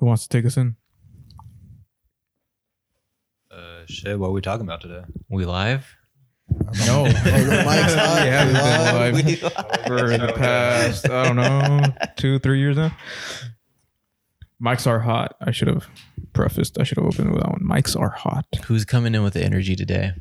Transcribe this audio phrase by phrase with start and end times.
[0.00, 0.76] Who wants to take us in?
[3.50, 5.02] Uh, shit, what are we talking about today?
[5.28, 5.94] We live?
[6.86, 7.04] No.
[7.06, 8.22] Oh, the mic's hot.
[8.24, 9.52] We haven't been live
[9.86, 11.80] for the past, I don't know,
[12.16, 12.96] two, three years now.
[14.60, 15.36] Mics are hot.
[15.40, 15.86] I should have
[16.32, 16.78] prefaced.
[16.78, 17.60] I should have opened with that one.
[17.62, 18.46] Mics are hot.
[18.66, 20.12] Who's coming in with the energy today?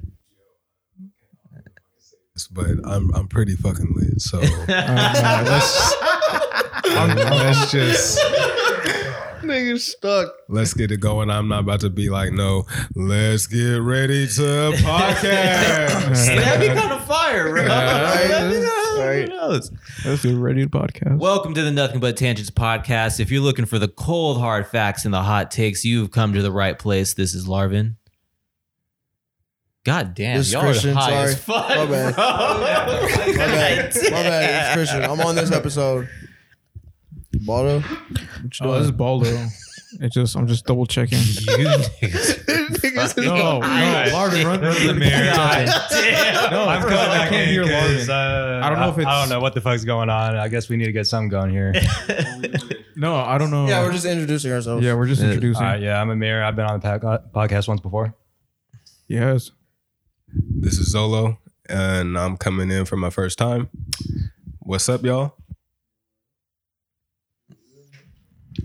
[2.52, 4.22] but I'm I'm pretty fucking lit.
[4.22, 5.96] So Uh, let's,
[6.86, 8.20] let's just
[9.42, 10.34] Nigga stuck.
[10.50, 11.30] let's get it going.
[11.30, 14.42] I'm not about to be like, no, let's get ready to
[14.78, 16.26] podcast.
[16.28, 17.66] That'd be kind of fire, bro.
[17.66, 19.26] Right.
[19.26, 19.72] Who knows?
[20.06, 21.18] let's get ready to podcast.
[21.18, 23.20] Welcome to the Nothing But Tangents podcast.
[23.20, 26.42] If you're looking for the cold, hard facts and the hot takes, you've come to
[26.42, 27.14] the right place.
[27.14, 27.96] This is Larvin.
[29.86, 31.30] God damn, This is y'all Christian, are high sorry.
[31.30, 32.16] as fuck, My bad.
[32.16, 32.24] bro.
[32.28, 33.96] My bad.
[33.96, 34.66] My bad.
[34.66, 35.04] It's Christian.
[35.10, 36.10] I'm on this episode.
[37.46, 37.80] Baldo?
[37.82, 39.48] What you oh, this is Baldo.
[40.00, 41.18] It just I'm just double checking.
[41.18, 43.18] You niggas.
[43.18, 43.60] No, no,
[44.12, 45.34] Larvin, run, run to the mirror.
[45.34, 46.52] God damn.
[46.52, 48.62] No, I'm bro, coming I back can't in hear 'cause, Larvin.
[48.62, 50.36] Uh, I don't know if I don't know what the fuck's going on.
[50.36, 51.74] I guess we need to get something going here.
[52.96, 53.66] No, I don't know.
[53.68, 54.84] Yeah, we're just introducing ourselves.
[54.84, 55.64] yeah, we're just introducing.
[55.64, 56.44] All right, yeah, I'm Amir.
[56.44, 58.14] I've been on the pa- podcast once before.
[59.08, 59.52] Yes.
[60.34, 61.38] this is Zolo,
[61.70, 63.70] and I'm coming in for my first time.
[64.60, 65.34] What's up, y'all?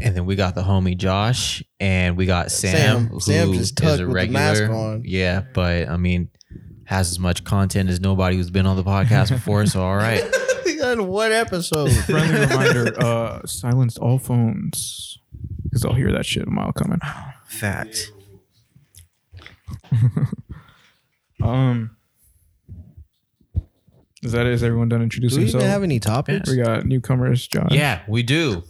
[0.00, 3.06] And then we got the homie Josh, and we got Sam, Sam.
[3.08, 4.40] who Sam just is tucked a with the regular.
[4.40, 5.02] mask on.
[5.04, 6.28] Yeah, but I mean,
[6.84, 9.66] has as much content as nobody who's been on the podcast before.
[9.66, 10.22] So all right,
[10.64, 11.90] We got one episode.
[12.06, 15.18] Friendly reminder: uh, silence all phones
[15.64, 17.00] because I'll hear that shit a mile coming.
[17.46, 18.10] fact.
[21.42, 21.96] Um,
[24.22, 24.52] is that it?
[24.54, 25.72] Is everyone done introducing Do introducing we even themselves?
[25.72, 26.50] have any topics?
[26.50, 27.68] we got newcomers, John.
[27.70, 28.62] Yeah, we do.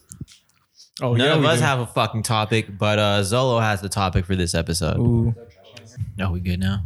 [1.03, 1.64] Oh, None yeah, of us do.
[1.64, 4.98] have a fucking topic, but uh Zolo has the topic for this episode.
[4.98, 5.34] Ooh.
[6.20, 6.84] Are we good now?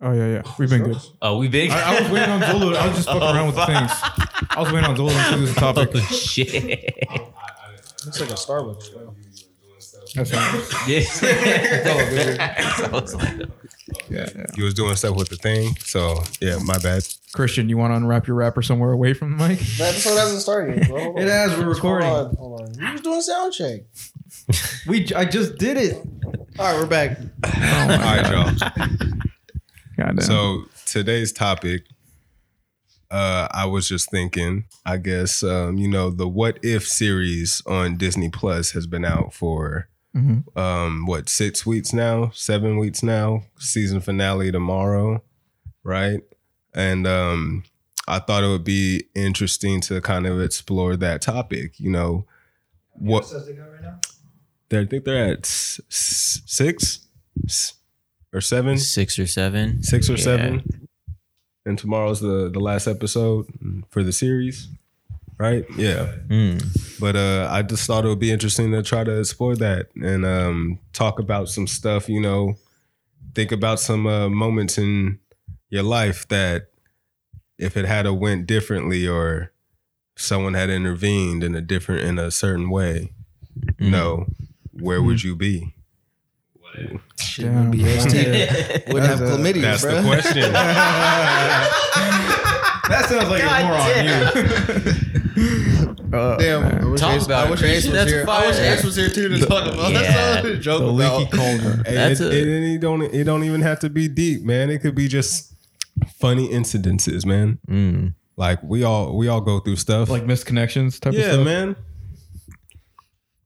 [0.00, 0.42] Oh yeah, yeah.
[0.58, 0.98] We've been good.
[1.22, 1.70] Oh, we big.
[1.70, 2.74] I, I was waiting on Zolo.
[2.76, 3.90] I was just fucking around with the things.
[4.50, 5.90] I was waiting on Zolo to choose the topic.
[5.94, 6.94] oh shit.
[8.04, 8.92] Looks like a Starbucks.
[8.92, 9.14] bro.
[10.14, 10.60] That's fine.
[10.88, 11.00] yeah.
[13.86, 14.46] So it's like, Yeah, yeah.
[14.56, 17.06] You was doing stuff with the thing, so yeah, my bad.
[17.32, 19.58] Christian, you want to unwrap your wrapper somewhere away from the mic?
[19.58, 21.00] The episode hasn't started yet, bro.
[21.02, 21.22] Hold on.
[21.22, 21.56] It has.
[21.58, 22.08] We're recording.
[22.08, 22.36] Hold on.
[22.36, 22.74] Hold on.
[22.86, 23.80] You was doing sound check.
[24.86, 25.12] We.
[25.14, 25.96] I just did it.
[26.58, 27.18] All right, we're back.
[27.44, 27.50] All
[27.88, 28.88] right, y'all.
[29.96, 30.20] Goddamn.
[30.20, 31.84] So today's topic,
[33.10, 34.64] uh, I was just thinking.
[34.84, 39.32] I guess um, you know the What If series on Disney Plus has been out
[39.34, 40.56] for Mhm.
[40.56, 43.42] um, what six weeks now, seven weeks now.
[43.58, 45.22] Season finale tomorrow,
[45.84, 46.20] right?
[46.74, 47.64] And um,
[48.08, 51.78] I thought it would be interesting to kind of explore that topic.
[51.78, 52.26] You know,
[52.92, 53.26] what
[54.68, 57.00] they I think they're at s- s- six
[57.44, 57.74] S-
[58.32, 59.82] or seven six or seven.
[59.82, 60.18] six or Yeah.
[60.24, 60.88] seven.
[61.64, 63.46] And tomorrow's the the last episode
[63.90, 64.68] for the series,
[65.38, 65.64] right?
[65.76, 66.12] Yeah.
[66.28, 66.98] Mm.
[67.00, 70.24] But uh, I just thought it would be interesting to try to explore that and
[70.24, 72.08] um, talk about some stuff.
[72.08, 72.56] You know,
[73.34, 75.18] think about some uh, moments in
[75.68, 76.68] your life that
[77.58, 79.52] if it had a went differently or
[80.16, 83.12] someone had intervened in a different in a certain way,
[83.78, 83.90] you Mm.
[83.90, 84.26] know,
[84.72, 85.72] where would you be?
[87.38, 87.70] Damn.
[87.70, 89.94] Wouldn't have That's a- chlamydia, That's bro.
[89.94, 90.52] the question.
[92.88, 95.06] That sounds like it's more on
[96.06, 96.18] you.
[96.18, 98.24] uh, Damn, I wish Talk Ace, about I wish it, Ace was That's here.
[98.28, 99.90] I wish Ace was here too to talk about.
[99.92, 100.02] Yeah.
[100.02, 101.18] That's all I joke the about.
[101.18, 101.82] leaky cauldron.
[101.86, 104.70] Hey, That's it, a- it, it don't it don't even have to be deep, man.
[104.70, 105.52] It could be just
[106.14, 107.58] funny incidences, man.
[107.68, 108.14] Mm.
[108.36, 110.08] Like we all we all go through stuff.
[110.10, 111.44] Like misconnections connections type of yeah, stuff.
[111.44, 111.76] man.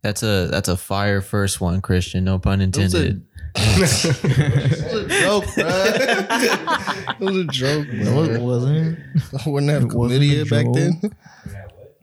[0.03, 2.25] That's a that's a fire first one, Christian.
[2.25, 3.27] No pun intended.
[3.57, 3.81] It
[4.91, 5.67] was a joke, bro.
[7.11, 8.23] it was a joke, bro.
[8.25, 8.99] it wasn't.
[9.45, 11.01] I wouldn't have It chlamydia back then.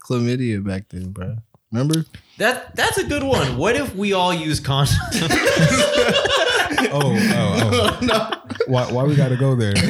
[0.07, 1.37] chlamydia back then, bro.
[1.71, 2.05] Remember?
[2.37, 3.57] That that's a good one.
[3.57, 4.93] What if we all use condoms?
[6.91, 8.31] Oh, oh, oh.
[8.67, 9.73] Why why we gotta go there?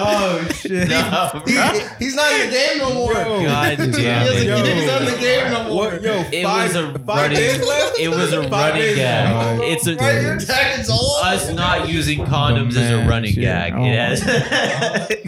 [0.00, 0.88] Oh shit.
[0.88, 3.14] He- he's not in the game no more.
[3.14, 4.76] God damn He doesn't- it.
[4.76, 5.74] he's not in the game no more.
[5.90, 7.36] What yo, It five, was a five running.
[7.36, 7.98] days left?
[7.98, 9.34] It was a Five running gag.
[9.58, 9.62] left.
[9.64, 13.42] It's a Right, your tag all us not using condoms Oh, is a running shit.
[13.42, 13.72] gag.
[13.74, 13.84] Oh.
[13.84, 14.22] It has.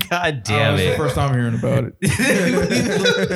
[0.09, 0.97] God Oh, damn it's the it.
[0.97, 1.95] first time hearing about it.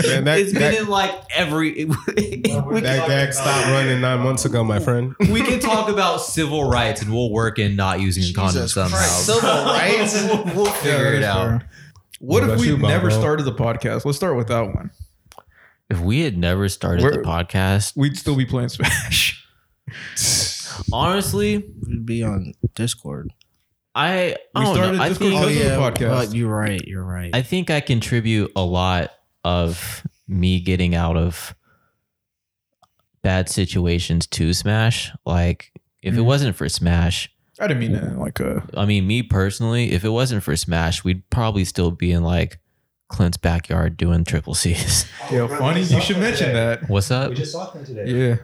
[0.06, 1.84] Man, that, it's been that, in like every.
[1.84, 5.03] that gag stopped running nine months ago, my friend.
[5.30, 8.96] we can talk about civil rights and we'll work in not using condoms Jesus somehow.
[8.96, 10.22] Christ, civil rights?
[10.24, 11.48] we'll, we'll figure that it is out.
[11.60, 11.70] fair.
[12.20, 13.18] What What if about we you, never bro?
[13.20, 14.04] started the podcast?
[14.04, 14.90] Let's start with that one.
[15.90, 19.46] If we had never started the We're- podcast, We'd still be playing Smash.
[20.92, 23.30] honestly, We'd be on Discord.
[23.94, 25.02] I, I We don't started know.
[25.04, 26.28] I Discord think, because of the oh, podcast.
[26.30, 26.82] Oh, you're right.
[26.86, 27.30] You're right.
[27.34, 29.10] I think I contribute a lot
[29.44, 31.54] of me getting out of
[33.24, 35.10] bad situations to Smash.
[35.26, 35.72] Like,
[36.02, 36.24] if it Mhm.
[36.24, 38.62] wasn't for Smash, I didn't mean that in like a.
[38.76, 42.58] I mean, me personally, if it wasn't for Smash, we'd probably still be in like
[43.08, 45.06] Clint's backyard doing triple C's.
[45.32, 45.82] Yeah, funny.
[45.82, 46.88] You should mention that.
[46.88, 47.30] What's up?
[47.30, 48.06] We just saw him today.
[48.06, 48.36] Yeah.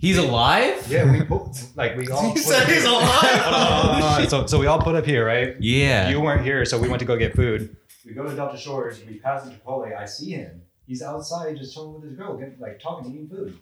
[0.00, 0.86] He's alive?
[0.88, 2.30] Yeah, we both like we all.
[2.32, 2.92] He said he's here.
[2.92, 3.02] alive.
[3.02, 4.28] Hold hold on, hold on.
[4.28, 5.56] So, so we all put up here, right?
[5.58, 6.08] Yeah.
[6.10, 7.74] You weren't here, so we went to go get food.
[8.06, 9.00] We go to Delta Shores.
[9.06, 9.96] We pass the Chipotle.
[9.98, 10.62] I see him.
[10.86, 13.58] He's outside, just chilling with his girl, getting, like talking, eating food.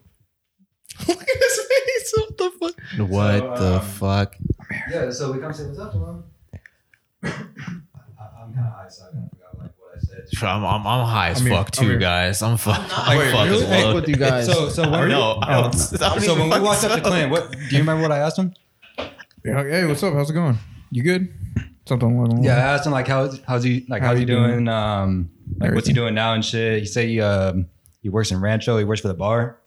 [1.08, 2.14] Look at his face.
[2.16, 3.08] What the fuck?
[3.08, 4.36] what So, the um, fuck?
[4.90, 6.24] Yeah, so we come say what's up to him.
[7.22, 7.28] I,
[8.42, 10.48] I'm kind of high, so I kind of forgot like what I said.
[10.48, 11.56] I'm, I'm, I'm high as I'm here.
[11.56, 12.42] fuck I'm too, guys.
[12.42, 13.66] I'm, fu- I'm Wait, fucking really?
[13.66, 14.46] Heck with you guys.
[14.46, 15.38] So, so I when, know.
[15.42, 17.02] I don't- I don't so when we walked up to know.
[17.10, 18.54] Clint, what do you remember what I asked him?
[19.44, 20.14] Yeah, Hey, what's up?
[20.14, 20.58] How's it going?
[20.90, 21.32] You good?
[21.86, 24.24] Something along those Yeah, I asked him like how's how's he like How how's he
[24.24, 24.50] doing?
[24.50, 24.68] doing?
[24.68, 26.80] Um, like what's he doing now and shit.
[26.80, 27.66] He said he um
[28.02, 28.76] he works in Rancho.
[28.78, 29.58] He works for the bar,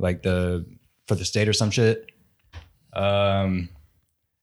[0.00, 0.64] like the
[1.06, 2.10] for the state or some shit.
[2.92, 3.68] Um,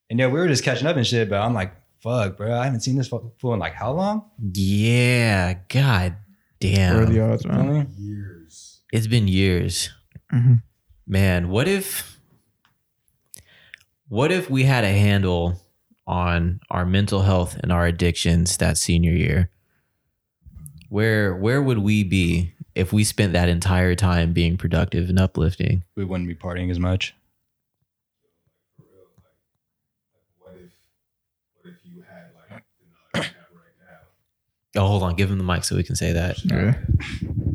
[0.10, 1.30] and yeah, we were just catching up and shit.
[1.30, 4.26] But I'm like, fuck, bro, I haven't seen this fu- fool in like how long?
[4.54, 5.56] Yeah.
[5.70, 6.16] God
[6.62, 7.32] What are the damn.
[7.32, 7.94] odds, You know what I man?
[7.98, 8.82] Years.
[8.92, 9.90] It's been years.
[10.34, 10.62] Mhm.
[11.08, 12.20] Man, what if
[14.08, 15.60] what if we had a handle
[16.08, 19.50] on our mental health and our addictions that senior year?
[20.90, 25.84] Where where would we be if we spent that entire time being productive and uplifting?
[25.96, 27.16] We wouldn't be partying as much.
[30.40, 30.72] What if,
[31.62, 33.76] what if you had like the knowledge you have right
[34.76, 34.82] now?
[34.82, 36.44] Oh, hold on, give him the mic so we can say that.
[36.44, 36.76] Yeah.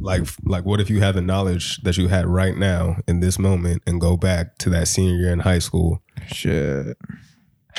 [0.00, 3.38] Like, like, what if you had the knowledge that you had right now in this
[3.38, 6.02] moment and go back to that senior year in high school?
[6.26, 6.96] Shit.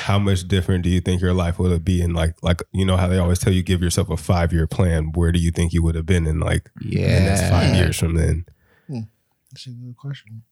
[0.01, 2.13] How much different do you think your life would have been?
[2.13, 5.11] Like, like you know how they always tell you give yourself a five year plan.
[5.13, 8.15] Where do you think you would have been in like the next five years from
[8.15, 8.45] then?
[8.89, 10.43] That's a good question.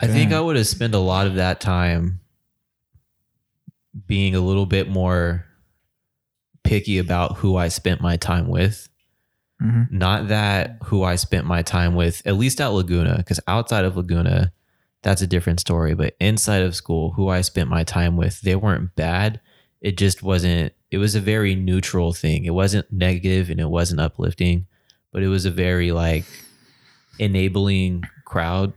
[0.00, 2.20] I think I would have spent a lot of that time
[4.06, 5.44] being a little bit more
[6.64, 8.88] picky about who I spent my time with.
[9.62, 9.92] Mhm.
[9.92, 13.96] Not that who I spent my time with, at least at Laguna, because outside of
[13.96, 14.52] Laguna,
[15.02, 15.94] that's a different story.
[15.94, 19.40] But inside of school, who I spent my time with, they weren't bad.
[19.80, 22.44] It just wasn't, it was a very neutral thing.
[22.44, 24.66] It wasn't negative and it wasn't uplifting,
[25.12, 26.24] but it was a very like
[27.18, 28.72] enabling crowd.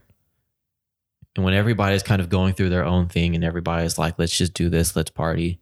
[1.36, 4.54] And when everybody's kind of going through their own thing and everybody's like, let's just
[4.54, 5.60] do this, let's party,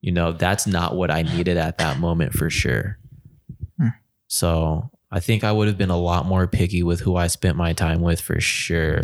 [0.00, 2.98] you know, that's not what I needed at that moment for sure.
[3.78, 3.88] Hmm.
[4.28, 7.56] So I think I would have been a lot more picky with who I spent
[7.56, 9.02] my time with for sure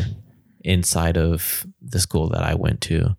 [0.63, 3.17] inside of the school that I went to.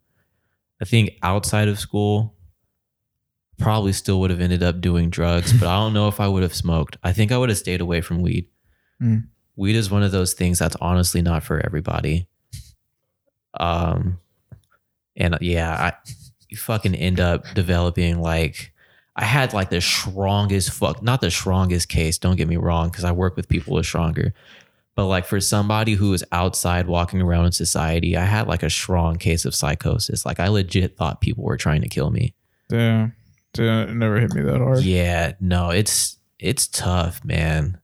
[0.81, 2.35] I think outside of school,
[3.57, 6.43] probably still would have ended up doing drugs, but I don't know if I would
[6.43, 6.97] have smoked.
[7.03, 8.47] I think I would have stayed away from weed.
[8.99, 9.17] Hmm.
[9.55, 12.27] Weed is one of those things that's honestly not for everybody.
[13.59, 14.19] Um,
[15.15, 15.93] and yeah, I
[16.49, 18.73] you fucking end up developing like
[19.15, 22.17] I had like the strongest fuck, not the strongest case.
[22.17, 24.33] Don't get me wrong, because I work with people who are stronger.
[24.95, 28.69] But like for somebody who is outside walking around in society, I had like a
[28.69, 30.25] strong case of psychosis.
[30.25, 32.33] Like I legit thought people were trying to kill me.
[32.69, 33.13] Damn.
[33.53, 33.89] Damn.
[33.89, 34.83] It never hit me that hard.
[34.83, 37.79] Yeah, no, it's it's tough, man.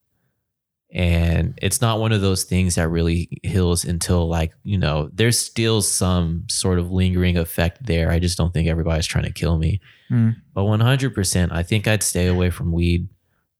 [0.91, 5.37] And it's not one of those things that really heals until like, you know, there's
[5.37, 8.09] still some sort of lingering effect there.
[8.09, 9.81] I just don't think everybody's trying to kill me.
[10.07, 10.31] Hmm.
[10.53, 13.09] But 100%, I think I'd stay away from weed.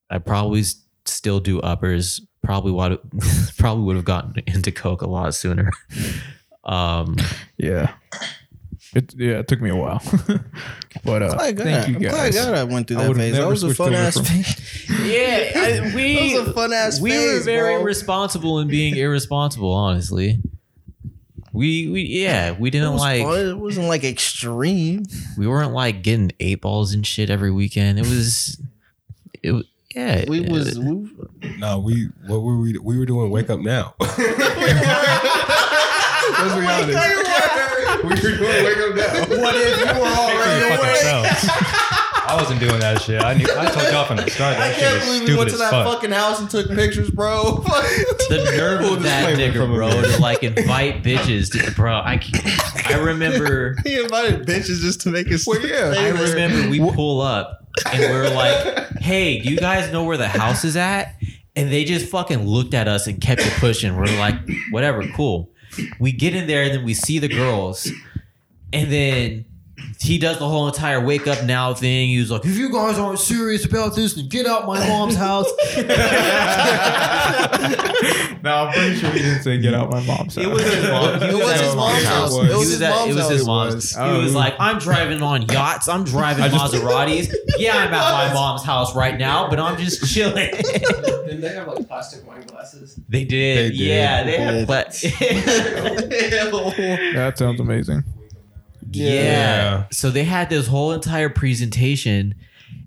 [0.09, 0.63] I probably
[1.05, 2.21] still do uppers.
[2.47, 2.99] Probably would
[3.57, 5.69] probably would have gotten into coke a lot sooner.
[6.63, 7.17] um
[7.57, 7.91] Yeah.
[8.95, 10.01] It yeah, it took me a while.
[11.03, 12.33] but uh I'm glad, thank you I'm glad.
[12.33, 13.35] God I went through that phase.
[13.35, 14.89] That was a fun ass phase.
[15.03, 17.33] yeah, I, we That was a fun ass we phase.
[17.33, 17.83] were very bro.
[17.83, 20.39] responsible in being irresponsible honestly
[21.51, 23.45] we we yeah we didn't was like fun.
[23.45, 25.03] It wasn't like extreme.
[25.37, 28.57] we weren't like getting eight balls and shit every weekend it was
[29.43, 29.65] it was
[29.97, 31.07] yeah We it- was we,
[31.57, 32.77] No, we what were we?
[32.77, 33.95] We were doing wake up now.
[33.99, 34.15] Let's
[36.55, 38.03] be honest.
[38.03, 39.37] we were doing wake up now.
[39.41, 41.37] What if you were already Fucking awake?
[42.29, 43.23] I wasn't doing that shit.
[43.23, 43.45] I knew.
[43.57, 45.49] I told y'all from the start I that shit can't was believe we stupid went
[45.49, 45.93] to as that fuck.
[45.93, 47.63] fucking house and took pictures, bro.
[47.63, 52.19] the nerve Full of that disclaimer nigga bro to like invite bitches to bro I
[52.93, 55.47] I remember he invited bitches just to make us.
[55.47, 55.93] Well, yeah.
[55.97, 60.17] I remember we pull up and we are like, "Hey, do you guys know where
[60.17, 61.15] the house is at?"
[61.55, 63.95] And they just fucking looked at us and kept it pushing.
[63.95, 64.35] We're like,
[64.69, 65.49] whatever, cool.
[65.99, 67.89] We get in there and then we see the girls.
[68.71, 69.45] And then
[69.99, 72.09] he does the whole entire wake up now thing.
[72.09, 75.15] He was like, if you guys aren't serious about this, then get out my mom's
[75.15, 75.45] house.
[78.43, 80.45] no, I'm pretty sure he didn't say get out my mom's house.
[80.45, 81.19] It was his mom.
[81.19, 82.33] He It was his mom's house.
[82.35, 83.75] It It was was his at- mom's it was his mom's.
[83.75, 83.91] was.
[83.95, 84.37] He was Oh.
[84.37, 85.87] like, I'm driving on yachts.
[85.87, 87.33] I'm driving Maseratis.
[87.57, 90.51] Yeah, I'm at my mom's house right now, but I'm just chilling.
[90.51, 92.99] Didn't they have like plastic wine glasses?
[93.09, 93.57] they did.
[93.73, 93.79] They did.
[93.79, 94.65] Yeah, they had They
[96.49, 96.69] pla-
[97.15, 98.03] That sounds amazing.
[98.91, 99.09] Yeah.
[99.11, 99.85] Yeah.
[99.91, 102.35] So they had this whole entire presentation,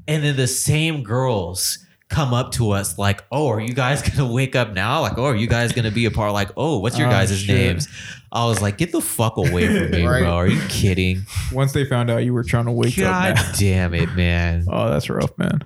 [0.09, 1.79] and then the same girls
[2.09, 5.01] come up to us like, "Oh, are you guys gonna wake up now?
[5.01, 6.33] Like, oh, are you guys gonna be a part?
[6.33, 7.55] Like, oh, what's your Oh, guys' shit.
[7.57, 7.89] names?"
[8.33, 10.23] I was like, "Get the fuck away from me, Right.
[10.23, 10.33] bro!
[10.35, 11.23] Are you kidding?
[11.53, 13.55] Once they found out you were trying to wake God up, man.
[13.59, 15.63] damn it, man!" Oh, that's rough, man.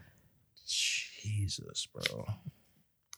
[0.67, 2.25] Jesus, bro.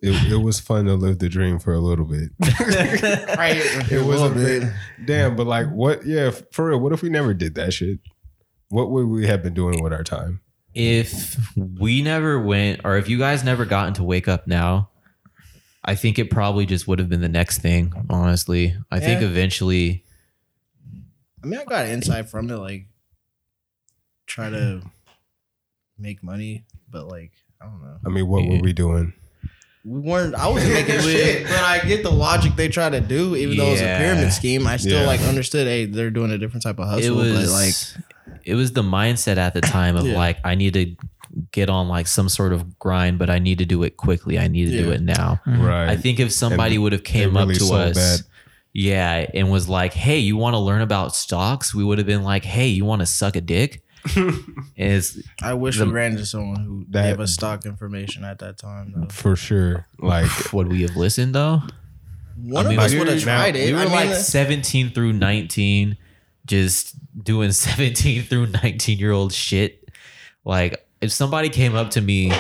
[0.03, 2.31] It, it was fun to live the dream for a little bit.
[3.39, 3.57] Right.
[3.91, 4.73] It was a bit.
[5.05, 6.07] Damn, but like, what?
[6.07, 6.79] Yeah, for real.
[6.79, 8.01] What if we never did that shit?
[8.69, 10.41] What would we have been doing with our time?
[10.79, 14.91] if we never went or if you guys never gotten to wake up now
[15.83, 20.05] i think it probably just would have been the next thing honestly i think eventually
[21.43, 22.89] I mean, I got insight from it, like
[24.27, 24.83] try to
[25.97, 27.99] make money, but like I don't know.
[28.05, 29.13] I mean, what were we doing?
[29.87, 30.35] We weren't.
[30.35, 33.37] I wasn't making shit, but I get the logic they try to do.
[33.37, 33.99] Even though it's a Yeah.
[33.99, 35.07] pyramid scheme, I still Yeah.
[35.07, 35.67] like understood.
[35.69, 37.05] Hey, they're doing a different type of hustle.
[37.21, 40.17] it was but like, it was the mindset at the time of Yeah.
[40.17, 40.95] like i need to
[41.53, 44.47] get on like some sort of grind but i need to do it quickly i
[44.49, 44.95] need to do Yeah.
[44.95, 45.89] it now Right.
[45.89, 48.23] i think if somebody And would have came really up to sold us that.
[48.73, 52.23] yeah and was like hey you want to learn about stocks we would have been
[52.23, 53.83] like hey you want to suck a dick
[54.17, 58.25] and it's I wish The- we ran into someone who That- gave us stock information
[58.25, 58.93] at that time.
[58.95, 59.07] Though.
[59.09, 59.87] for sure.
[59.99, 61.63] Like, would we have listened though
[62.37, 63.67] One I mean, of us we would have were- tried it.
[63.69, 65.97] We were I mean, like 17 through 19,
[66.47, 66.95] just
[67.25, 69.89] doing 17 through 19 year old shit.
[70.45, 72.33] Like, if somebody came up to me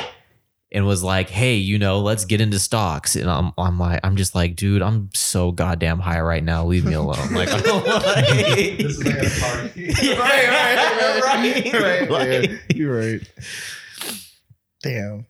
[0.76, 3.16] and was like, hey, you know, let's get into stocks.
[3.16, 6.66] And I'm, I'm like, I'm just like, dude, I'm so goddamn high right now.
[6.66, 7.33] Leave me alone.
[7.33, 8.26] Like, I don't like.
[8.78, 9.95] This is like a party.
[10.02, 10.49] Yeah, right,
[11.25, 12.11] right, right, right.
[12.11, 13.21] Like- yeah, you're right.
[14.83, 15.26] Damn.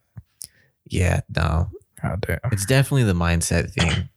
[0.90, 1.70] yeah, no,
[2.02, 2.40] God damn.
[2.52, 4.08] it's definitely the mindset thing.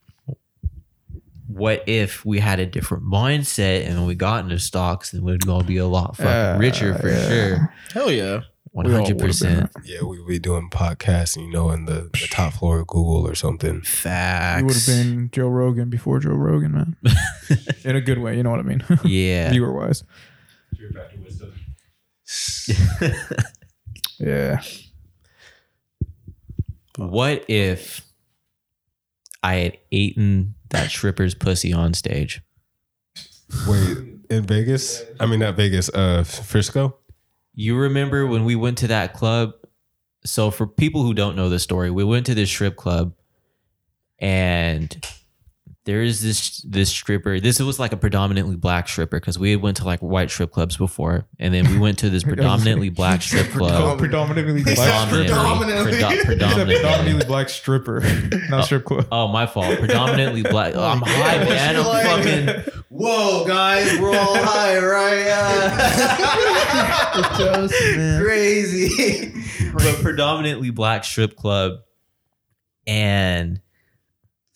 [1.48, 5.63] What if we had a different mindset and we got into stocks and we'd all
[5.63, 7.27] be a lot fucking Yeah, richer for yeah.
[7.27, 7.74] sure.
[7.93, 8.41] Hell yeah.
[8.71, 11.71] One We all hundred would've been percent yeah, we would be doing podcasts, you know,
[11.71, 13.81] in the, the top floor of Google or something.
[13.81, 14.59] facts.
[14.61, 16.95] You would have been Joe Rogan before Joe Rogan, man.
[17.83, 18.83] In a good way, you know what I mean?
[19.03, 19.49] yeah.
[19.51, 20.03] Viewer wise.
[24.19, 24.61] Yeah.
[26.97, 28.01] what if
[29.41, 32.41] I had eaten that stripper's pussy on stage?
[33.67, 33.97] Wait,
[34.29, 35.01] in Vegas?
[35.19, 36.97] I mean, not Vegas, uh, Frisco?
[37.59, 39.51] You remember when we went to that club?
[40.23, 43.11] So for people who don't know the story, we went to this strip club
[44.17, 45.05] and
[45.89, 47.39] there is this this stripper.
[47.39, 50.51] This was like a predominantly black stripper because we had went to like white strip
[50.51, 53.98] clubs before, and then we went to this predominantly black strip club.
[53.98, 55.98] Predominantly black Predominantly, Predominantly.
[55.98, 56.75] predo- predominantly.
[56.75, 58.03] predominantly black stripper,
[58.51, 59.08] not strip club.
[59.12, 59.79] Oh, my fault.
[59.79, 60.75] Predominantly black.
[60.75, 61.75] Oh I'm high, man.
[61.77, 62.74] I'm fucking.
[62.89, 65.25] Whoa, guys, we're all high, right?
[67.34, 67.67] Uh,
[68.22, 69.34] crazy.
[69.74, 71.79] but predominantly black strip club.
[72.86, 73.60] And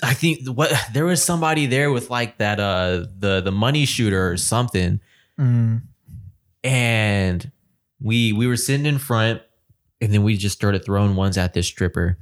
[0.03, 4.31] I think what there was somebody there with like that uh the the money shooter
[4.31, 5.00] or something.
[5.39, 5.81] Mm.
[6.63, 7.51] And
[8.01, 9.41] we we were sitting in front
[10.01, 12.17] and then we just started throwing ones at this stripper.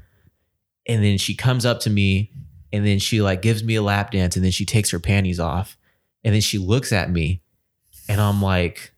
[0.88, 2.32] And then she comes up to me
[2.72, 5.40] and then she like gives me a lap dance and then she takes her panties
[5.40, 5.78] off.
[6.24, 7.42] And then she looks at me
[8.08, 8.94] and I'm like,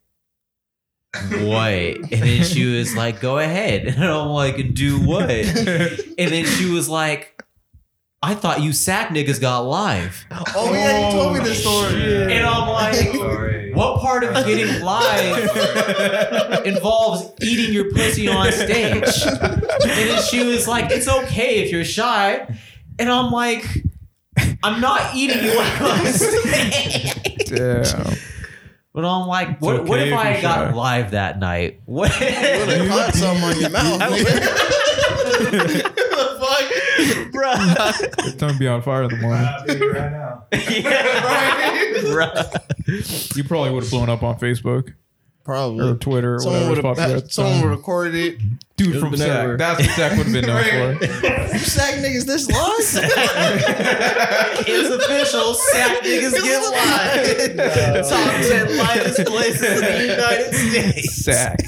[1.13, 1.63] what?
[1.63, 3.87] And then she was like, go ahead.
[3.95, 5.29] And I'm like, do what?
[6.17, 7.32] And then she was like,
[8.23, 10.25] I thought you sack niggas got live.
[10.55, 12.33] Oh yeah, you told me this story.
[12.33, 19.03] And I'm like, what part of getting live involves eating your pussy on stage?
[19.25, 22.47] And then she was like, it's okay if you're shy.
[22.97, 23.65] And I'm like,
[24.63, 27.49] I'm not eating you on stage.
[27.49, 28.15] Damn.
[28.93, 30.73] But I'm like, what, what okay if if I got shy.
[30.73, 31.81] live that night?
[31.83, 32.09] What?
[32.19, 35.92] Would have caught something on your mouth, nigga.
[37.43, 38.25] Bruh.
[38.27, 39.45] It's time to be on fire in the morning.
[39.93, 40.45] right now.
[42.03, 43.35] Bruh.
[43.35, 44.93] You probably would have blown up on Facebook.
[45.43, 45.85] Probably.
[45.89, 47.62] or Twitter or someone whatever would was popular at have the someone time.
[47.63, 48.38] would have recorded it.
[48.77, 49.29] Dude It from would've been Sac.
[49.29, 49.57] everywhere.
[49.57, 51.57] That's what Sac would have been known for.
[51.59, 52.97] Sack niggas this lost.
[54.65, 55.53] It's official.
[55.53, 58.09] Sack niggas get live.
[58.09, 61.25] Top 10 lightest places in the United States.
[61.25, 61.59] Sac.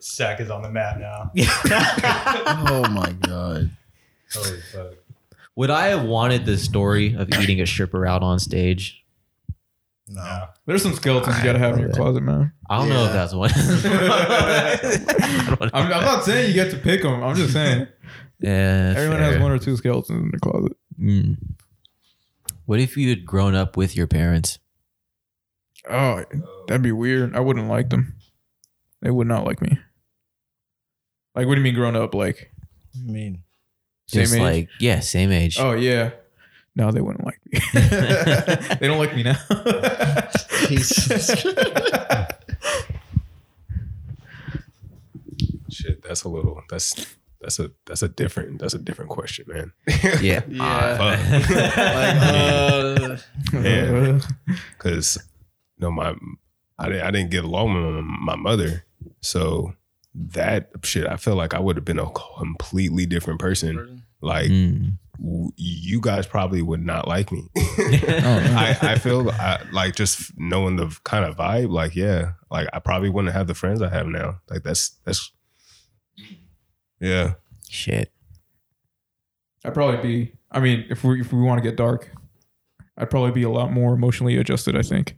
[0.00, 1.30] Sack is on the map now.
[2.70, 3.70] oh my god.
[4.32, 4.92] Holy fuck.
[5.56, 9.04] Would I have wanted the story of eating a stripper out on stage?
[10.06, 10.46] No.
[10.66, 12.52] There's some skeletons you gotta have in your closet, man.
[12.68, 13.50] I don't know if that's one.
[13.54, 14.78] I
[15.48, 15.68] don't know.
[15.72, 17.22] I'm, I'm not saying you get to pick them.
[17.22, 17.86] I'm just saying
[18.40, 19.32] Yeah, everyone fair.
[19.32, 20.72] has one or two skeletons in their closet.
[20.98, 21.36] Mm.
[22.64, 24.58] What if you had grown up with your parents?
[25.88, 26.24] Oh,
[26.66, 27.36] that'd be weird.
[27.36, 28.16] I wouldn't like them.
[29.02, 29.78] They would not like me.
[31.34, 32.14] Like, what do you mean grown up?
[32.14, 32.50] Like
[32.96, 33.42] I mean, same
[34.10, 34.40] Just age?
[34.40, 35.58] like yeah, same age.
[35.58, 36.10] oh yeah.
[36.76, 37.58] No, they wouldn't like me.
[38.80, 39.36] they don't like me now.
[40.68, 41.30] Jesus.
[45.70, 46.62] Shit, that's a little.
[46.68, 47.06] That's
[47.40, 49.72] that's a that's a different that's a different question, man.
[50.20, 50.42] yeah.
[50.48, 50.96] Yeah.
[50.96, 51.18] Fuck.
[51.76, 53.16] like, uh,
[53.60, 54.20] Yeah.
[54.76, 55.18] because
[55.78, 56.14] no, my
[56.78, 58.84] I didn't I didn't get along with my, my mother,
[59.20, 59.74] so
[60.14, 64.02] that shit I feel like I would have been a completely different person.
[64.20, 64.98] Like Mm.
[65.18, 67.48] w- you guys probably would not like me.
[67.56, 72.68] Oh, I, I feel I, like just knowing the kind of vibe, like yeah, like
[72.72, 74.40] I probably wouldn't have the friends I have now.
[74.50, 75.30] Like that's that's
[77.00, 77.34] yeah.
[77.68, 78.12] Shit.
[79.64, 80.32] I'd probably be.
[80.50, 82.10] I mean, if we if we want to get dark,
[82.98, 84.76] I'd probably be a lot more emotionally adjusted.
[84.76, 85.16] I think.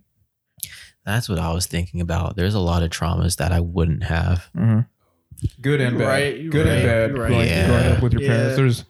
[1.04, 2.36] That's what I was thinking about.
[2.36, 4.48] There's a lot of traumas that I wouldn't have.
[4.56, 4.80] Mm-hmm.
[5.60, 6.06] Good and bad.
[6.06, 7.10] right, you're Good and right, bad.
[7.10, 7.28] you're right.
[7.30, 7.66] Growing, Yeah.
[7.66, 8.28] growing up with your Yeah.
[8.28, 8.84] parents, there's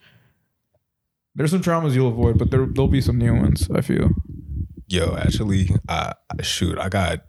[1.35, 3.69] there's some traumas you'll avoid, but there there'll be some new ones.
[3.75, 4.11] I feel.
[4.89, 7.21] Yo, actually, I I- shoot, I got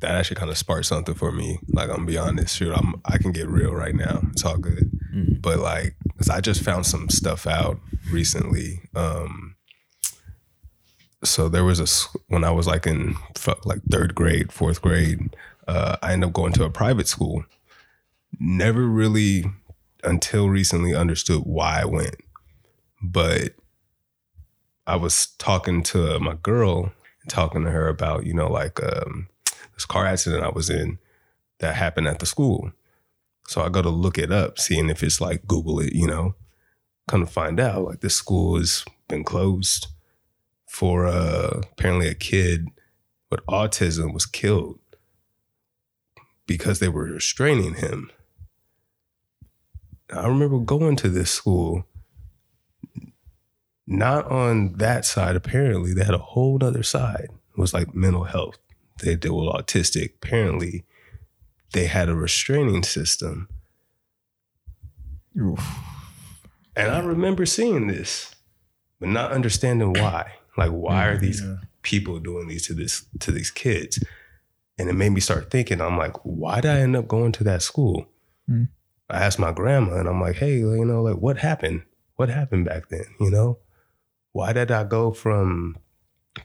[0.00, 1.58] that actually kind of sparked something for me.
[1.68, 4.22] Like I'm gonna be honest, shoot, I'm I can get real right now.
[4.32, 4.90] It's all good.
[5.14, 5.42] Mm.
[5.42, 7.78] But like, cause I just found some stuff out
[8.10, 8.80] recently.
[8.96, 9.41] Um,
[11.24, 13.16] so there was a when I was like in
[13.64, 15.36] like third grade, fourth grade,
[15.68, 17.44] uh, I ended up going to a private school.
[18.38, 19.44] Never really
[20.02, 22.16] until recently understood why I went,
[23.00, 23.54] but
[24.86, 26.92] I was talking to my girl,
[27.28, 29.28] talking to her about you know like um,
[29.74, 30.98] this car accident I was in
[31.58, 32.72] that happened at the school.
[33.46, 36.34] So I go to look it up, seeing if it's like Google it, you know.
[37.08, 39.88] Come to find out, like this school has been closed
[40.72, 42.66] for uh, apparently a kid
[43.30, 44.78] with autism was killed
[46.46, 48.10] because they were restraining him.
[50.10, 51.84] I remember going to this school,
[53.86, 55.92] not on that side, apparently.
[55.92, 57.28] They had a whole other side.
[57.30, 58.56] It was like mental health.
[59.02, 60.14] They deal with autistic.
[60.22, 60.84] Apparently,
[61.74, 63.46] they had a restraining system.
[65.34, 68.34] And I remember seeing this,
[68.98, 70.38] but not understanding why.
[70.56, 71.56] Like, why are these yeah.
[71.82, 74.02] people doing these to this to these kids?
[74.78, 75.80] And it made me start thinking.
[75.80, 78.06] I'm like, why did I end up going to that school?
[78.46, 78.64] Hmm.
[79.08, 81.82] I asked my grandma, and I'm like, hey, you know, like what happened?
[82.16, 83.04] What happened back then?
[83.20, 83.58] You know,
[84.32, 85.76] why did I go from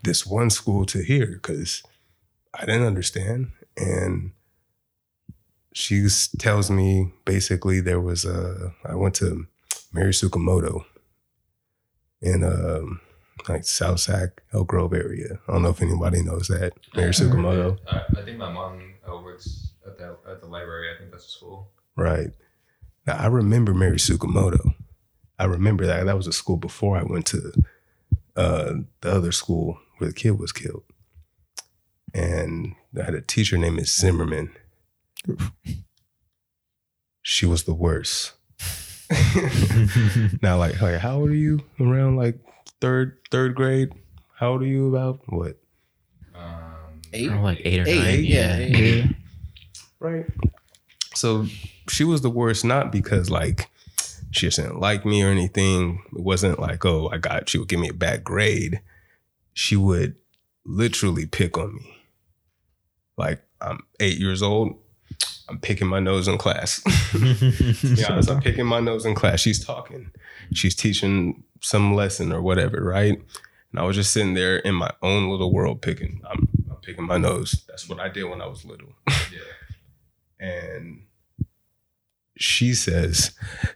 [0.04, 1.28] this one school to here?
[1.28, 1.84] Because
[2.54, 3.52] I didn't understand.
[3.78, 4.32] And
[5.74, 6.08] she
[6.39, 9.46] tells me basically there was a I went to
[9.93, 10.86] Mary Tsukamoto
[12.22, 13.00] in um
[13.49, 15.39] like South Sac, Elk Grove area.
[15.47, 16.73] I don't know if anybody knows that.
[16.95, 17.77] Mary Tsukamoto.
[17.88, 18.93] I, I think my mom
[19.38, 20.89] works at the at the library.
[20.93, 21.71] I think that's a school.
[21.95, 22.31] Right.
[23.05, 24.73] Now I remember Mary Tsukamoto.
[25.39, 26.05] I remember that.
[26.05, 27.51] That was a school before I went to
[28.36, 30.83] uh, the other school where the kid was killed.
[32.13, 34.51] And I had a teacher named Miss Zimmerman.
[37.21, 38.33] She was the worst.
[40.41, 41.62] now, like, hey, how old are you?
[41.79, 42.39] Around like
[42.81, 43.89] third third grade?
[44.35, 44.87] How old are you?
[44.95, 45.57] About what?
[46.35, 47.31] Um, Eight?
[47.31, 48.23] Or like eight or Eight, nine.
[48.23, 48.77] yeah, Yeah.
[48.77, 49.05] eight.
[49.99, 50.25] Right.
[51.15, 51.47] So
[51.89, 53.69] she was the worst, not because like
[54.31, 56.03] she just didn't like me or anything.
[56.13, 58.81] It wasn't like, oh, I got she would give me a bad grade.
[59.53, 60.15] She would
[60.65, 61.97] literally pick on me.
[63.17, 64.75] Like I'm eight years old.
[65.49, 66.81] I'm picking my nose in class.
[67.13, 69.39] be honest, I'm picking my nose in class.
[69.39, 70.11] She's talking.
[70.53, 73.22] She's teaching some lesson or whatever, right?
[73.72, 76.22] And I was just sitting there in my own little world picking.
[76.30, 77.63] I'm, I'm picking my nose.
[77.67, 78.93] That's what I did when I was little.
[79.08, 79.39] yeah.
[80.39, 81.04] And
[82.38, 83.32] she says,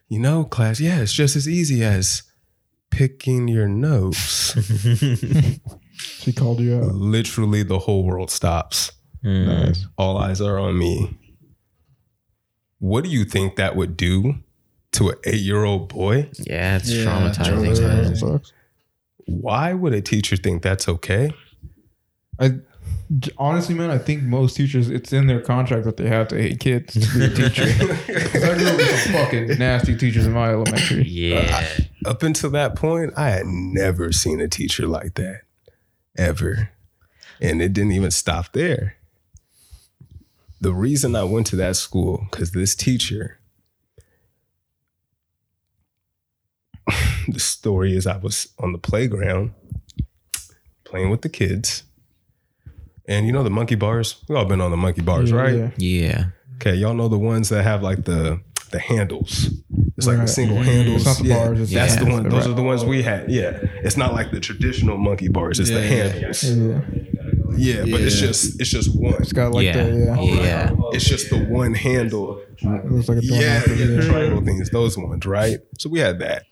[0.07, 2.23] You know, class, yeah, it's just as easy as
[2.89, 4.55] picking your nose.
[6.01, 6.95] She called you out.
[6.95, 8.91] Literally, the whole world stops.
[9.23, 9.45] Mm.
[9.45, 9.87] Nice.
[9.97, 11.17] All eyes are on me.
[12.79, 14.35] What do you think that would do
[14.93, 16.29] to an eight year old boy?
[16.39, 17.45] Yeah, it's Yeah, traumatizing.
[17.45, 17.81] traumatizing.
[17.81, 18.03] man.
[18.05, 18.53] That sucks.
[19.25, 21.33] Why would a teacher think that's okay?
[22.39, 22.55] I
[23.37, 26.59] honestly, man, I think most teachers, it's in their contract that they have to hate
[26.59, 27.63] kids to be a teacher.
[27.69, 31.03] I grew up with some fucking nasty teachers in my elementary.
[31.07, 31.67] Yeah.
[32.05, 35.41] Up until that point, I had never seen a teacher like that
[36.17, 36.69] ever.
[37.41, 38.95] And it didn't even stop there.
[40.59, 43.39] The reason I went to that school, because this teacher,
[47.27, 49.51] the story is I was on the playground
[50.83, 51.83] playing with the kids.
[53.07, 54.23] And you know the monkey bars?
[54.27, 55.53] We've all been on the monkey bars, Yeah, right?
[55.55, 55.69] yeah.
[55.77, 56.25] Yeah.
[56.55, 59.49] Okay, y'all know the ones that have like the the handles.
[59.97, 60.27] It's like Right.
[60.27, 60.63] the single Mhm.
[60.63, 60.95] handles.
[60.97, 62.23] It's not the yeah, bars, it's that's the one.
[62.23, 62.51] Those Right.
[62.51, 63.29] are the ones we had.
[63.29, 65.59] Yeah, it's not like the traditional monkey bars.
[65.59, 66.43] It's the Yeah, yeah, handles.
[66.43, 66.81] Yeah.
[67.57, 69.15] Yeah, but it's just it's just one.
[69.15, 69.83] It's got like yeah.
[69.83, 70.21] the, yeah.
[70.41, 70.71] yeah.
[70.93, 72.39] It's just the one handle.
[72.59, 74.69] It looks like a thumb Yeah, after yeah, the the- triangle things.
[74.69, 75.59] Those ones, right?
[75.79, 76.43] So we had that.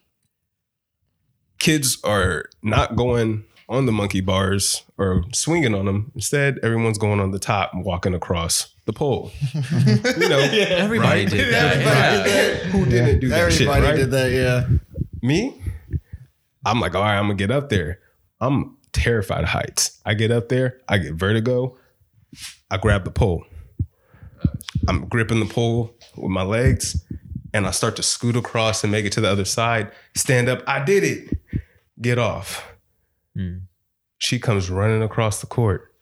[1.59, 6.11] Kids are not going on the monkey bars or swinging on them.
[6.15, 9.31] Instead, everyone's going on the top and walking across the pole.
[9.53, 11.29] you know, Everybody right?
[11.29, 11.77] did that.
[11.77, 12.23] Everybody yeah.
[12.23, 12.65] did that.
[12.71, 13.95] Who didn't do that shit, Everybody right?
[13.95, 14.67] did that, yeah.
[15.21, 15.61] Me,
[16.65, 17.99] I'm like, all right, I'm gonna get up there.
[18.41, 19.99] I'm terrified of heights.
[20.05, 21.77] I get up there, I get vertigo.
[22.71, 23.43] I grab the pole.
[24.87, 27.03] I'm gripping the pole with my legs,
[27.53, 29.91] and I start to scoot across and make it to the other side.
[30.15, 30.61] Stand up.
[30.67, 31.37] I did it.
[32.01, 32.71] Get off.
[33.37, 33.61] Mm.
[34.17, 35.93] She comes running across the court,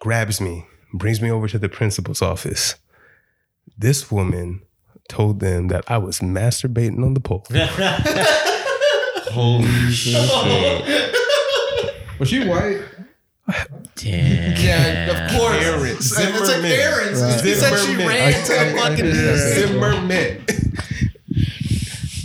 [0.00, 2.76] grabs me, brings me over to the principal's office.
[3.76, 4.62] This woman
[5.08, 7.44] told them that I was masturbating on the pole.
[9.32, 11.14] Holy shit.
[12.18, 12.82] Was she white?
[13.96, 14.56] Damn.
[14.56, 15.58] Yeah, of course.
[15.58, 16.06] Parents.
[16.12, 16.70] It's like Zimmerman.
[16.70, 17.20] parents.
[17.20, 17.40] Right.
[17.44, 18.08] He said she Zimmerman.
[18.08, 19.04] ran I- to I- the I fucking.
[19.04, 19.54] did.
[19.68, 20.44] Zimmerman.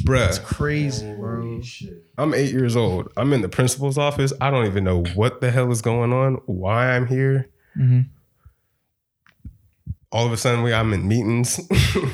[0.08, 1.62] Bruh, Crazy, bro.
[2.18, 3.12] I'm eight years old.
[3.18, 4.32] I'm in the principal's office.
[4.40, 7.50] I don't even know what the hell is going on, why I'm here.
[7.78, 8.02] Mm-hmm.
[10.12, 11.60] All of a sudden, we I'm in meetings.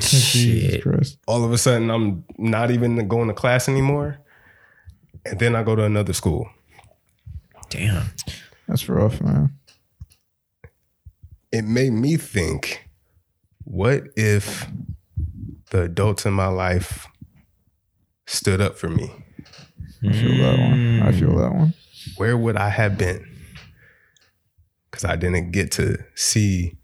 [0.00, 0.84] Shit.
[1.28, 4.18] All of a sudden, I'm not even going to class anymore.
[5.24, 6.50] And then I go to another school.
[7.70, 8.06] Damn.
[8.66, 9.54] That's rough, man.
[11.52, 12.88] It made me think,
[13.62, 14.66] what if
[15.70, 17.06] the adults in my life
[18.26, 19.10] stood up for me?
[20.06, 21.02] I feel that one.
[21.02, 21.74] I feel that one.
[22.16, 23.24] where would I have been?
[24.90, 26.76] Because I didn't get to see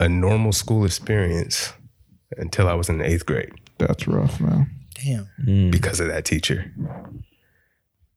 [0.00, 1.72] a normal school experience
[2.36, 4.70] until I was in the eighth grade That's rough, man.
[4.94, 5.28] Damn.
[5.44, 5.70] Mm.
[5.70, 6.72] because of that teacher.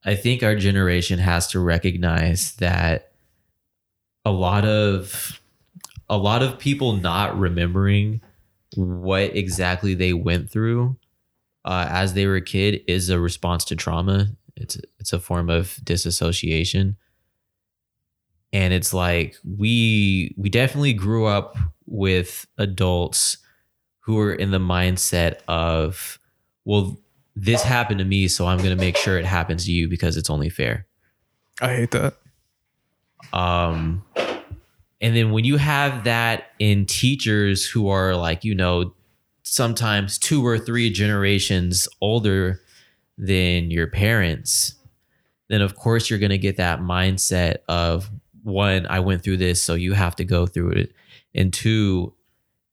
[0.06, 3.12] I think our generation has to recognize that
[4.26, 5.41] a lot of
[6.10, 8.21] a lot of people not remembering
[8.76, 10.95] what exactly they went through
[11.67, 14.27] uh, as they were a kid is a response to trauma.
[14.56, 16.95] It's it's a form of disassociation,
[18.53, 23.38] and it's like we we definitely grew up with adults
[23.99, 26.17] who are in the mindset of
[26.63, 26.97] well
[27.36, 30.15] this happened to me, so I'm going to make sure it happens to you because
[30.15, 30.88] it's only fair.
[31.62, 32.15] I hate that.
[33.34, 34.03] Um,
[35.01, 38.93] and then when you have that in teachers who are like, you know,
[39.49, 42.62] sometimes two or three generations older
[43.17, 44.75] than your parents,
[45.49, 48.10] then of course you're going to get that mindset of
[48.43, 50.93] one, I went through this, so you have to go through it.
[51.36, 52.13] And two,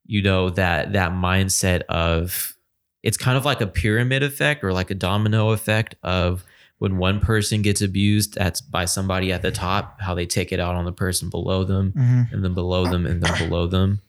[0.07, 2.55] you know, that that mindset of
[3.03, 6.45] it's kind of like a pyramid effect or like a domino effect of
[6.79, 10.61] when one person gets abused that's by somebody at the top how they take it
[10.61, 12.35] out on the person below them Mm-hmm.
[12.35, 14.01] and then below them and then below them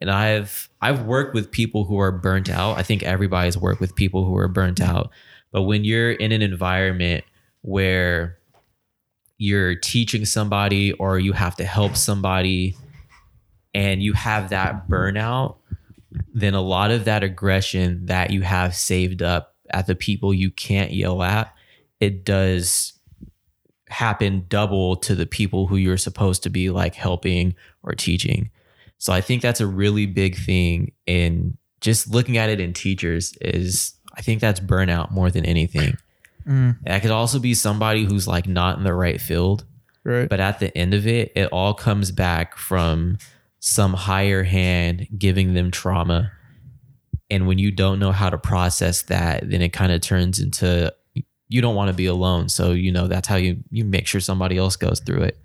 [0.00, 3.94] and i've i've worked with people who are burnt out i think everybody's worked with
[3.94, 5.10] people who are burnt out
[5.52, 7.24] but when you're in an environment
[7.62, 8.38] where
[9.38, 12.76] you're teaching somebody or you have to help somebody
[13.72, 15.56] and you have that burnout
[16.32, 20.50] then a lot of that aggression that you have saved up at the people you
[20.50, 21.52] can't yell at,
[22.00, 22.92] it does
[23.88, 28.50] happen double to the people who you're supposed to be like helping or teaching.
[28.98, 33.36] So I think that's a really big thing in just looking at it in teachers
[33.40, 35.96] is I think that's burnout more than anything.
[36.46, 39.64] Mm, That could also be somebody who's like not in the right field
[40.04, 40.28] right.
[40.28, 43.18] but at the end of it, it all comes back from
[43.60, 46.32] some higher hand giving them trauma.
[47.30, 50.94] And when you don't know how to process that, then it kind of turns into
[51.48, 52.48] you don't want to be alone.
[52.48, 55.38] So, you know, that's how you you make sure somebody else goes through it.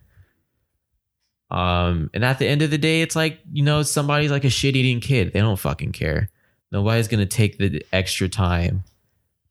[1.51, 4.49] Um, and at the end of the day, it's like, you know, somebody's like a
[4.49, 5.33] shit eating kid.
[5.33, 6.29] They don't fucking care.
[6.71, 8.83] Nobody's going to take the extra time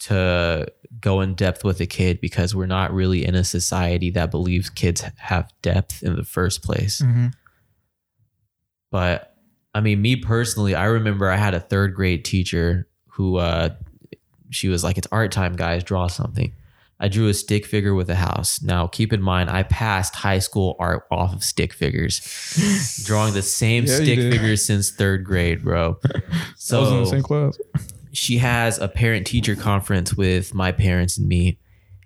[0.01, 0.69] to
[1.01, 4.71] go in depth with a kid because we're not really in a society that believes
[4.71, 7.01] kids have depth in the first place.
[7.03, 7.33] Mhm.
[8.91, 9.35] But
[9.75, 13.71] I mean, me personally, I remember I had a third grade teacher who uh
[14.51, 16.53] she was like, It's art time, guys, draw something.
[17.01, 18.61] I drew a stick figure with a house.
[18.63, 22.21] Now, keep in mind, I passed high school art off of stick figures,
[23.05, 24.33] drawing the same Yeah, stick did.
[24.33, 25.99] figures since third grade, bro.
[26.05, 27.59] I was in the So same class.
[28.13, 31.59] she has a parent teacher conference with my parents and me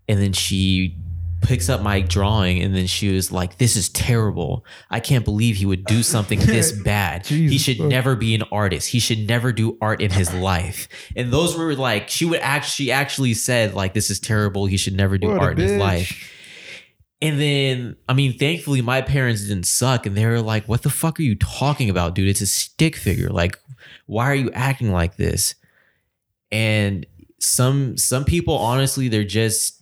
[0.09, 0.99] and then she
[1.43, 5.57] picks up my drawing and then she was like this is terrible i can't believe
[5.57, 7.87] he would do something this bad he should fuck.
[7.87, 11.75] never be an artist he should never do art in his life and those were
[11.75, 15.29] like she would actually she actually said like this is terrible he should never do
[15.29, 16.31] What art in his life
[17.23, 20.91] and then, I mean, thankfully, my parents didn't suck, and they were like, "What the
[20.91, 22.27] fuck are you talking about, dude?
[22.27, 23.29] It's a stick figure.
[23.29, 23.61] Like,
[24.07, 25.55] why are you acting like this?"
[26.51, 27.07] And
[27.39, 29.82] some some people, honestly, they're just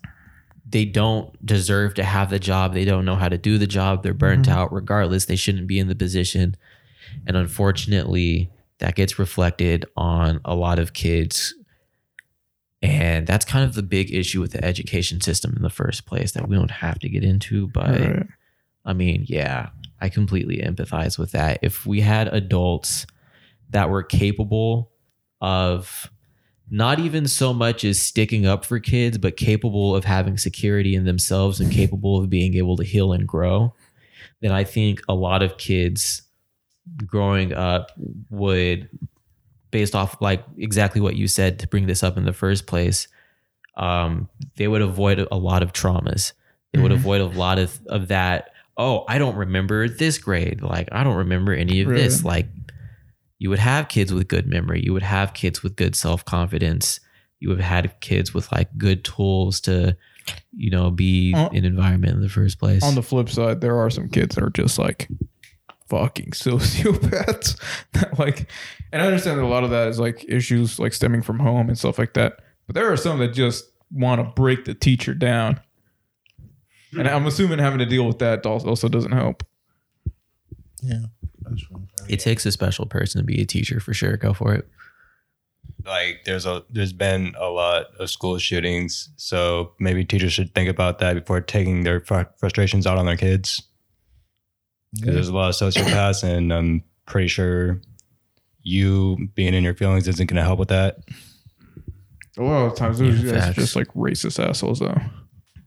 [0.71, 2.75] they don't deserve to have the job.
[2.75, 4.03] They don't know how to do the job.
[4.03, 4.53] They're burnt Mhm.
[4.53, 4.73] out.
[4.73, 6.57] Regardless, they shouldn't be in the position.
[7.27, 11.55] And unfortunately, that gets reflected on a lot of kids
[12.83, 16.33] and that's kind of the big issue with the education system in the first place
[16.33, 17.67] that we don't have to get into.
[17.69, 18.27] But Right.
[18.87, 19.69] I mean, yeah,
[20.01, 21.59] I completely empathize with that.
[21.61, 23.07] If we had adults
[23.69, 24.93] that were capable
[25.43, 26.11] of
[26.71, 31.05] not even so much as sticking up for kids, but capable of having security in
[31.05, 33.75] themselves and capable of being able to heal and grow,
[34.41, 36.23] then I think a lot of kids
[37.07, 37.91] growing up
[38.31, 38.89] would,
[39.71, 43.09] based off like exactly what you said to bring this up in the first place,
[43.77, 46.33] um, they would avoid a lot of traumas.
[46.73, 46.97] They would Mhm.
[46.97, 48.51] avoid a lot of, of that.
[48.77, 50.63] Oh, I don't remember this grade.
[50.63, 52.25] Like, I don't remember any of this.
[52.25, 52.49] Like,
[53.41, 54.83] you would have kids with good memory.
[54.85, 57.01] You would have kids with good self confidence.
[57.41, 59.97] You would have had kids with like good tools to,
[60.53, 62.85] you know, be On- in environment in the first place.
[62.85, 65.09] On the flip side, there are some kids that are just like
[65.89, 67.59] fucking sociopaths.
[67.93, 68.51] that like,
[68.93, 71.69] and I understand that a lot of that is like issues like stemming from home
[71.71, 72.41] and stuff like that.
[72.67, 75.61] But there are some that just want to break the teacher down.
[76.93, 79.45] And I'm assuming having to deal with that also also doesn't help.
[80.83, 81.05] Yeah,
[81.51, 81.87] that's fine.
[82.09, 84.17] it takes a special person to be a teacher for sure.
[84.17, 84.67] Go for it.
[85.87, 90.69] like there's a there's been a lot of school shootings so maybe teachers should think
[90.69, 93.63] about that before taking their fr- frustrations out on their kids
[94.95, 97.81] because there's a lot of sociopaths and i'm pretty sure
[98.63, 100.99] you being in your feelings isn't going to help with that
[102.39, 105.01] A lot of times those Yeah, guys are just like racist assholes though,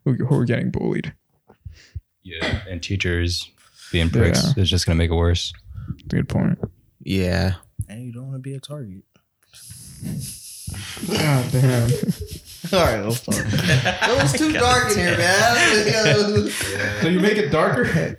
[0.06, 1.14] who, who are getting bullied.
[2.24, 3.50] yeah and teachers
[3.92, 5.54] being pricks is just going to make it worse
[5.88, 6.60] That's a good point.
[7.02, 7.56] Yeah.
[7.90, 9.04] And you don't want to be a target.
[11.08, 11.90] God damn.
[12.74, 16.50] All right, let's it was too dark in here, man.
[17.02, 18.18] so you make it darker?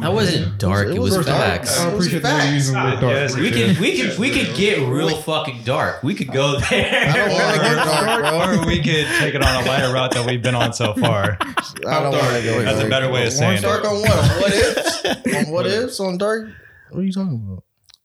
[0.00, 0.88] That wasn't dark.
[0.88, 1.38] It, It was, was dark.
[1.38, 1.78] facts.
[1.78, 2.44] I appreciate that facts.
[2.46, 3.12] you're using the word dark.
[3.14, 6.02] Yes, We can we can we can get real fucking dark.
[6.02, 7.12] We could go I there.
[7.14, 8.20] don't want to get dark,
[8.56, 8.62] bro.
[8.62, 11.36] or we could take it on a lighter route that we've been on so far
[11.40, 13.62] I don't want to go That's a better way of saying it.
[13.62, 14.10] Dark on what?
[14.10, 15.04] On what ifs?
[15.46, 16.00] on what ifs?
[16.00, 16.48] On dark?
[16.90, 17.62] What are you talking about?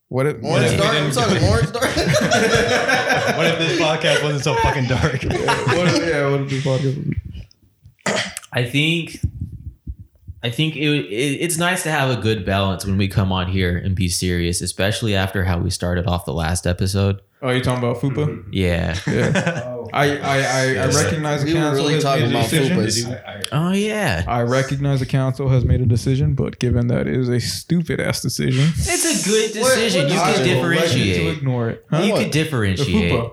[0.10, 0.96] What it, Orange if- dark?
[0.96, 1.84] I'm talking orange dark.
[3.38, 7.16] what if this podcast wasn't so fucking dark what if, yeah, what if this podcast
[8.54, 9.20] I think
[10.44, 13.48] I think it, it it's nice to have a good balance when we come on
[13.48, 17.22] here and be serious, especially after how we started off the last episode.
[17.42, 18.44] Oh, you talking about Fupa?
[18.52, 18.98] Yeah.
[19.08, 19.76] Yeah.
[19.94, 21.02] I, I, I, I Yes.
[21.04, 22.78] recognize the We council really has talking made a about decision.
[23.14, 23.48] Fupas.
[23.54, 24.26] Oh yeah.
[24.28, 28.00] I recognize the council has made a decision, but given that it is a stupid
[28.02, 30.04] ass decision, It's a good decision.
[30.10, 31.38] what you can I will elect you to differentiate.
[31.38, 31.86] ignore it.
[31.90, 31.98] Huh?
[32.00, 32.20] You What?
[32.22, 33.12] can the differentiate.
[33.14, 33.32] Fupa.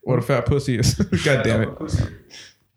[0.00, 0.94] What a fat pussy is.
[1.24, 1.68] God damn it.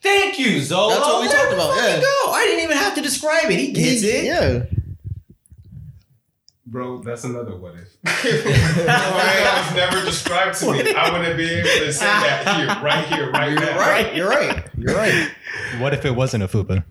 [0.05, 0.89] Thank you, Zolo.
[0.89, 1.99] That's what we Let talked about, yeah.
[1.99, 2.31] Go.
[2.31, 3.57] I didn't even have to describe it.
[3.57, 4.25] He gets it.
[4.25, 4.65] Yeah.
[6.67, 7.99] Bro, that's another what if.
[8.03, 10.93] that was never described to me.
[10.93, 13.79] I wouldn't be able to say that here, right here, right You're now.
[13.79, 14.15] right.
[14.15, 14.69] You're right.
[14.77, 15.31] You're right.
[15.79, 16.83] what if it wasn't a fupa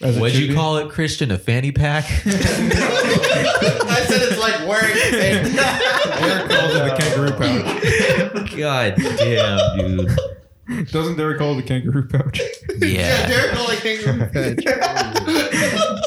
[0.00, 1.30] What'd should you call it, Christian?
[1.30, 2.04] A fanny pack?
[2.26, 4.94] I said it's like wearing.
[4.94, 8.56] Derek calls it the kangaroo pouch.
[8.56, 10.18] God damn, dude.
[10.90, 12.40] Doesn't Derek call it the kangaroo pouch?
[12.78, 13.28] Yeah.
[13.28, 14.64] Derek called like kangaroo pouch.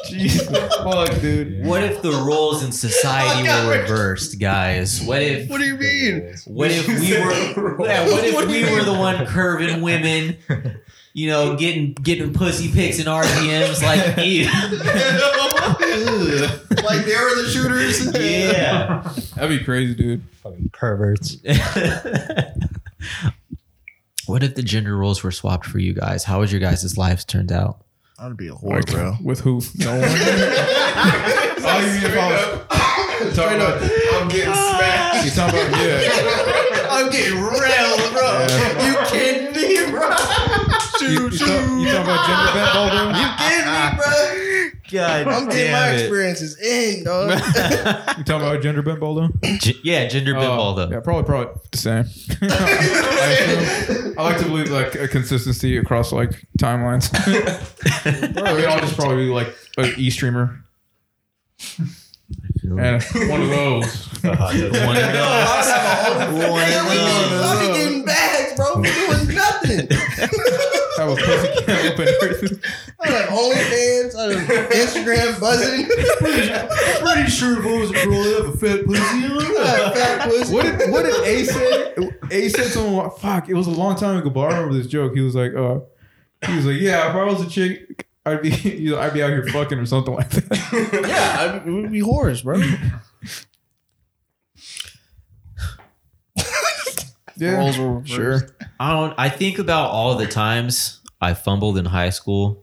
[0.10, 1.66] Jesus Fuck, dude.
[1.66, 5.02] What if the roles in society oh, were reversed, guys?
[5.02, 6.34] What if What do you mean?
[6.46, 10.38] what if we were yeah, what if we were the one curving women,
[11.14, 14.46] you know, getting getting pussy pics and RPMs like you?
[16.84, 18.14] like they were the shooters.
[18.14, 19.10] Yeah.
[19.36, 20.24] That'd be crazy, dude.
[20.44, 21.38] Fucking perverts.
[24.30, 26.24] What if the gender roles were swapped for you guys?
[26.24, 27.84] How would your guys' lives turned out?
[28.20, 29.16] I'd be a whore, Like, bro.
[29.24, 29.62] with who?
[29.78, 30.02] No one.
[30.06, 33.82] oh, you mean if I was talking about?
[33.82, 35.26] I'm getting smacked.
[35.26, 35.86] You talking about?
[35.86, 36.86] Yeah.
[36.92, 38.46] I'm getting railed, bro.
[38.50, 38.86] Yeah.
[38.86, 40.10] You kidding me, bro?
[41.02, 43.04] You, you, talk, you talking about gender bent ball, bro?
[43.18, 44.49] You kidding me, bro?
[44.92, 47.30] God, I'm getting my experiences in, dog.
[47.30, 49.30] You talking about gender bent ball, though?
[49.84, 50.90] yeah, gender Oh, pinball though.
[50.96, 52.06] Yeah, probably, probably the same.
[52.42, 52.46] I,
[53.86, 57.10] assume- I like to believe like a consistency across like timelines.
[58.06, 60.64] I mean, I'll just probably be like an e streamer
[62.64, 64.06] and one of those.
[64.24, 64.80] One of those.
[64.82, 64.98] One
[66.62, 69.88] I'll be getting bags, bro, for doing nothing.
[71.00, 72.60] That was pussy cam up and everything.
[73.00, 75.86] I have OnlyFans, I have Instagram buzzing.
[75.86, 79.02] Pretty sure if I was a girl, I'd have a fat pussy.
[79.02, 80.54] I have fat pussy.
[80.54, 81.94] What did what did A say?
[82.32, 83.12] A said something.
[83.18, 83.48] Fuck!
[83.48, 85.16] It was a long time ago, but I remember this joke.
[85.16, 85.80] He was like, uh,
[86.46, 89.24] he was like, yeah, if I was a chick, I'd be, you know, I'd be
[89.24, 91.04] out here fucking or something like that.
[91.08, 92.62] Yeah, I, it would be whores, bro.
[97.40, 98.14] Yeah, Roles were reversed.
[98.14, 98.42] sure.
[98.80, 99.14] I don't.
[99.18, 102.62] I think about all the times I fumbled in high school,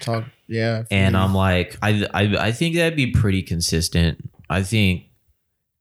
[0.00, 0.84] Talk, yeah.
[0.90, 4.18] and I'm like, I, I, I think that'd be pretty consistent.
[4.50, 5.04] I think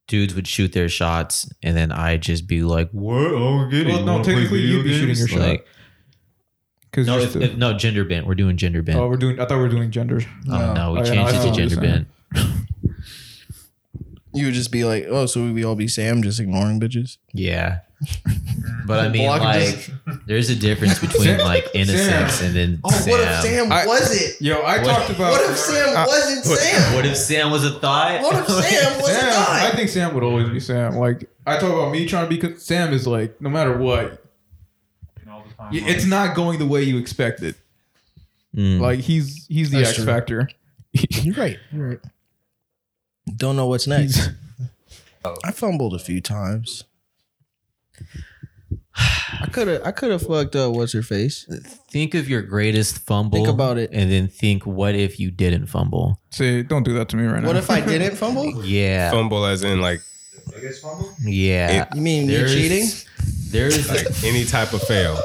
[0.07, 3.17] dudes would shoot their shots, and then I'd just be like, "What?
[3.31, 5.39] Oh, get Well, no, technically you'd be shooting your shot.
[5.39, 5.67] Like,
[6.91, 8.27] Because no, if, if- no, gender bent.
[8.27, 8.99] We're doing gender bent.
[8.99, 9.39] oh, we're doing.
[9.39, 10.23] I thought we were doing genders.
[10.49, 11.87] Oh no, we Oh, yeah, changed it to gender saying.
[11.91, 12.07] bent.
[14.35, 17.17] You would just be like, oh, so we all be Sam just ignoring bitches?
[17.33, 17.79] Yeah.
[18.85, 19.89] But I mean, Block like,
[20.27, 23.09] there's a difference between like innocence and then Oh, Sam.
[23.11, 24.41] what if Sam I- was it?
[24.41, 25.31] Yo, I What- talked about.
[25.31, 26.93] What if Sam I- wasn't What, Sam?
[26.93, 28.21] what if Sam was a thought?
[28.21, 29.75] What if Sam was a Sam, I guy?
[29.75, 30.95] think Sam would always be Sam.
[30.97, 32.37] Like I talk about me trying to be.
[32.37, 34.23] con- Sam is like no matter what,
[35.25, 37.55] y- it's not going the way you expected.
[38.55, 38.79] Mm.
[38.81, 40.05] Like he's he's the That's X true.
[40.05, 40.49] factor.
[40.93, 41.57] You're right.
[41.71, 41.99] You're right.
[43.35, 44.29] Don't know what's next.
[45.43, 46.83] I fumbled a few times.
[48.97, 49.81] I could have.
[49.83, 50.73] I could have fucked up.
[50.73, 51.45] What's her face?
[51.89, 53.37] think of your greatest fumble.
[53.37, 53.89] Think about it.
[53.91, 56.19] and then think, what if you didn't fumble?
[56.29, 57.47] Say, don't do that to me right now.
[57.47, 58.63] What if I didn't fumble?
[58.65, 60.01] Yeah, Fumble as in like
[60.53, 61.11] biggest fumble?
[61.21, 61.87] yeah.
[61.93, 62.87] You mean me There's- cheating?
[63.49, 65.17] There's any type of fail.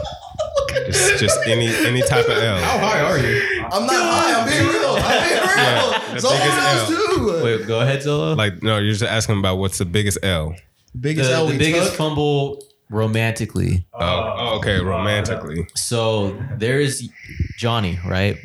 [0.87, 2.59] Just, just any any type of L.
[2.59, 3.65] How high are you?
[3.65, 4.41] I'm not high.
[4.41, 4.97] I'm being real.
[4.99, 5.57] I'm being real.
[5.57, 7.45] Yeah, the Zolo biggest knows too.
[7.45, 7.67] wait.
[7.67, 8.37] Go ahead, Zolo.
[8.37, 10.55] Like no, you're just asking about what's the biggest L.
[10.99, 11.97] biggest the, L the we biggest took.
[11.97, 13.87] fumble romantically.
[13.95, 15.67] Oh, oh, okay, romantically.
[15.75, 17.09] So there's
[17.57, 18.37] Johnny, right?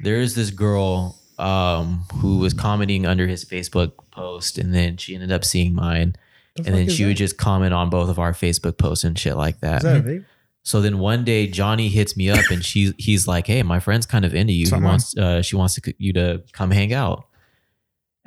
[0.00, 5.32] There's this girl um, who was commenting under his Facebook post, and then she ended
[5.32, 6.16] up seeing mine,
[6.56, 7.08] and then she that?
[7.08, 9.78] would just comment on both of our Facebook posts and shit like that.
[9.78, 10.24] Is that a vape?
[10.68, 14.04] So then one day Johnny hits me up, and she he's like, "Hey, my friend's
[14.04, 14.66] kind of into you.
[14.66, 17.24] He wants uh, she wants to, you to come hang out."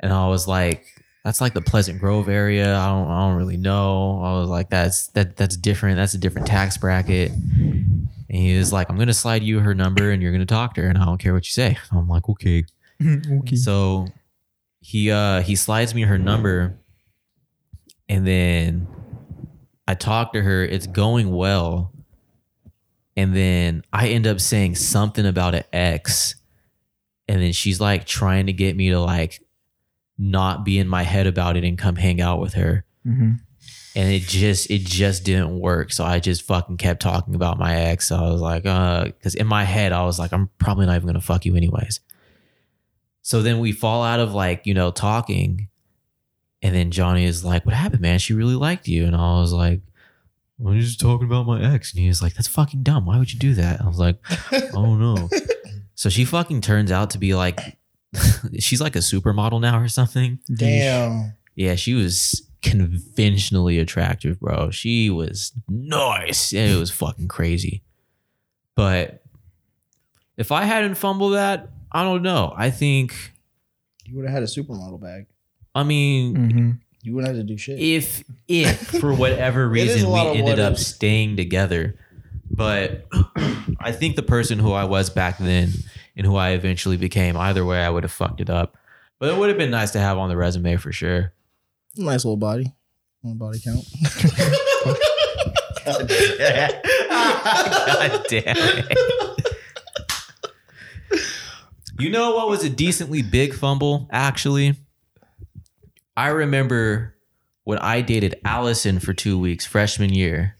[0.00, 0.84] And I was like,
[1.24, 2.76] "That's like the Pleasant Grove area.
[2.76, 5.98] I don't I don't really know." I was like, "That's that that's different.
[5.98, 10.10] That's a different tax bracket." And he was like, "I'm gonna slide you her number,
[10.10, 12.28] and you're gonna talk to her, and I don't care what you say." I'm like,
[12.28, 12.64] "Okay."
[13.06, 13.54] okay.
[13.54, 14.08] So
[14.80, 16.76] he uh he slides me her number
[18.08, 18.88] and then
[19.86, 21.91] I talk to her, it's going well.
[23.16, 26.34] And then I end up saying something about an ex.
[27.28, 29.42] And then she's like trying to get me to like
[30.18, 32.84] not be in my head about it and come hang out with her.
[33.06, 33.40] Mhm.
[33.94, 35.92] And it just it just didn't work.
[35.92, 38.08] So I just fucking kept talking about my ex.
[38.08, 40.96] So I was like, uh, because in my head I was like, I'm probably not
[40.96, 42.00] even gonna fuck you anyways.
[43.20, 45.68] So then we fall out of like, you know, talking.
[46.62, 48.18] And then Johnny is like, What happened, man?
[48.18, 49.04] She really liked you.
[49.04, 49.80] And I was like,
[50.62, 51.92] well, you're just talking about my ex.
[51.92, 53.06] And he was like, That's fucking dumb.
[53.06, 53.80] Why would you do that?
[53.80, 54.16] I was like,
[54.74, 55.28] Oh no.
[55.94, 57.58] so she fucking turns out to be like,
[58.58, 60.38] she's like a supermodel now or something.
[60.54, 61.34] Damn.
[61.54, 64.70] Yeah, she was conventionally attractive, bro.
[64.70, 66.52] She was nice.
[66.52, 67.82] It was fucking crazy.
[68.74, 69.22] But
[70.36, 72.54] if I hadn't fumbled that, I don't know.
[72.56, 73.14] I think,
[74.06, 75.26] You would have had a supermodel bag.
[75.74, 76.78] I mean, Mhm.
[77.02, 77.78] You wouldn't have to do shit.
[77.80, 80.86] if if for whatever It is a reason we lot of ended what up ifs.
[80.86, 81.96] staying together,
[82.50, 83.06] but
[83.80, 85.72] I think the person who I was back then
[86.16, 88.76] and who I eventually became, either way, I would have fucked it up.
[89.18, 91.32] But it would have been nice to have on the resume for sure.
[91.96, 92.72] Nice little body.
[93.22, 93.84] Little body count.
[95.84, 96.08] God
[98.28, 98.98] damn it.
[101.98, 104.74] You know what was a decently big fumble, actually?
[106.16, 107.14] I remember
[107.64, 110.56] when I dated Allison for two weeks, freshman year,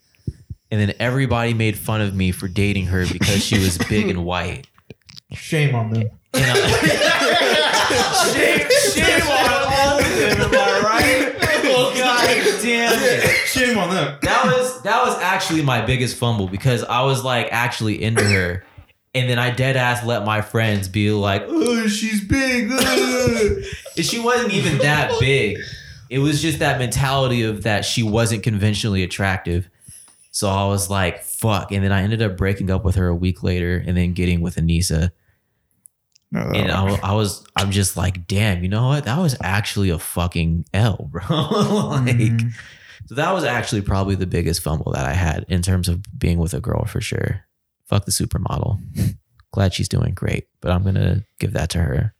[0.70, 4.24] and then everybody made fun of me for dating her because she was big and
[4.24, 4.66] white.
[5.32, 6.08] Shame on them.
[6.34, 11.38] And I- shame, shame on all of them, am I right?
[11.62, 13.24] God damn it.
[13.46, 14.18] Shame on them.
[14.22, 18.64] That was that was actually my biggest fumble because I was like actually into her.
[19.14, 22.70] And then I dead ass let my friends be like, oh, she's big.
[23.96, 25.58] and she wasn't even that big.
[26.08, 29.68] It was just that mentality of that she wasn't conventionally attractive.
[30.30, 31.72] So I was like, fuck.
[31.72, 34.40] And then I ended up breaking up with her a week later and then getting
[34.40, 35.10] with Anissa.
[36.30, 39.04] No, And I, was- I was, I'm just like, damn, you know what?
[39.04, 41.20] That was actually a fucking L, bro.
[41.28, 42.52] like, Mhm.
[43.06, 46.38] so that was actually probably the biggest fumble that I had in terms of being
[46.38, 47.44] with a girl for sure.
[47.92, 48.80] Fuck the supermodel.
[49.50, 52.14] Glad she's doing great, but I'm gonna give that to her.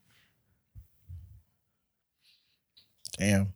[3.16, 3.54] Damn.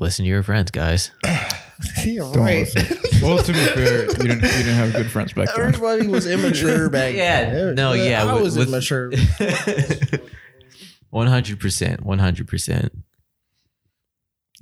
[0.00, 1.10] Listen to your friends, guys.
[2.04, 2.60] You're Don't right.
[2.74, 2.98] listen.
[3.22, 5.66] well, to be fair, you didn't you didn't have good friends back then.
[5.74, 7.74] Everybody was immature back Yeah, then.
[7.74, 9.12] no, yeah, I was with- immature.
[11.10, 12.96] One hundred percent, one hundred percent.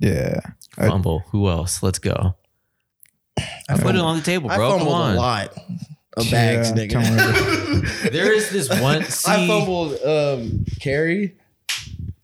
[0.01, 0.41] Yeah.
[0.77, 1.19] I- Fumble.
[1.31, 1.81] Who else?
[1.81, 2.35] Let's go.
[3.69, 4.69] I put it on the table, I bro.
[4.71, 5.13] Come fumbled on.
[5.15, 5.53] a lot
[6.17, 8.11] of bags, Yeah, tell me nigga.
[8.11, 9.03] There is this one.
[9.03, 11.35] See, I fumbled um Carrie.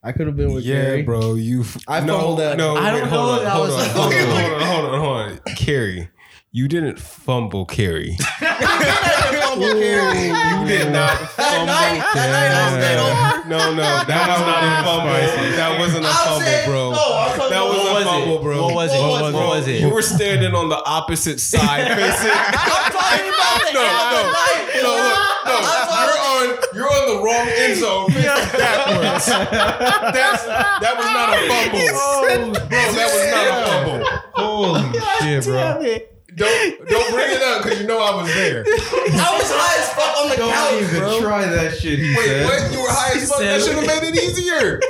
[0.03, 1.01] I could have been with Yeah, Carrie.
[1.03, 1.33] bro.
[1.35, 1.61] You.
[1.61, 2.57] F- I no, fumbled that.
[2.57, 4.19] No, I wait, don't hold know on, if that hold was on, a hold on,
[4.19, 4.35] fumble.
[4.37, 5.55] hold on, hold on, hold on.
[5.55, 6.09] Carrie,
[6.55, 8.15] you didn't fumble Carrie.
[8.39, 10.31] Fumbled Carrie.
[10.31, 11.65] You did not fumble.
[11.67, 13.49] night- that night I was dead over.
[13.49, 15.11] No, no, that was not a fumble.
[15.59, 16.91] That wasn't a fumble, bro.
[16.95, 18.63] no, That was a fumble, bro.
[18.63, 18.99] What was it?
[19.01, 19.81] What was was, what was it?
[19.81, 22.31] You were standing on the opposite side, facing.
[22.31, 24.63] I'm talking about the No, no, of the night.
[24.79, 25.59] no, look, no.
[26.07, 26.47] You're on.
[26.71, 28.07] You're on the wrong end zone.
[28.15, 29.25] Backwards.
[29.27, 32.63] That's that was not a fumble, bro.
[32.71, 34.07] That was not a fumble.
[34.39, 36.14] Holy shit, bro.
[36.35, 38.63] Don't don't bring it up because you know I was there.
[38.67, 40.37] I was high as fuck on the couch.
[40.37, 41.19] Don't couch, even bro.
[41.21, 41.97] try that shit.
[41.99, 42.45] He Wait, said.
[42.45, 42.71] what?
[42.73, 43.39] You were high as fuck.
[43.39, 44.81] That should have made it easier.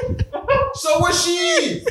[0.74, 1.86] So was she.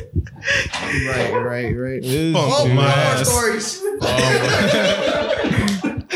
[1.07, 2.01] Right, right, right.
[2.01, 3.27] This Fumble dude- my More ass.
[3.29, 3.81] stories.
[4.01, 5.71] Oh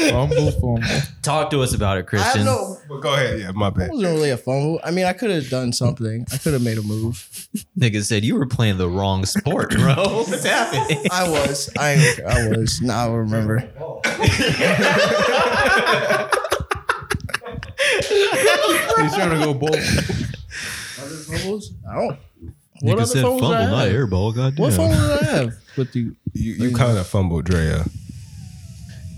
[0.10, 0.82] Fumble, fumble.
[1.22, 2.38] Talk to us about it, I Christian.
[2.41, 2.78] have no.
[2.88, 3.39] But go ahead.
[3.39, 3.89] Yeah, my It bad.
[3.91, 4.80] wasn't really a fumble.
[4.84, 6.26] I mean, I could have done something.
[6.32, 7.47] I could have made a move.
[7.78, 9.93] Nigga said you were playing the wrong sport, bro.
[10.28, 11.06] What's happening?
[11.12, 11.70] I was.
[11.78, 12.82] I I was.
[12.82, 13.60] Now I remember.
[17.80, 19.76] He's trying to go bold.
[19.76, 21.72] Other fumbles?
[21.89, 22.18] I don't.
[22.82, 23.95] What Nigga other said fumbles fumble, did I not have?
[23.95, 24.36] airball.
[24.36, 24.64] Goddamn.
[24.64, 26.16] What fumble did I have with you?
[26.34, 27.86] You you kind of fumbled Drea.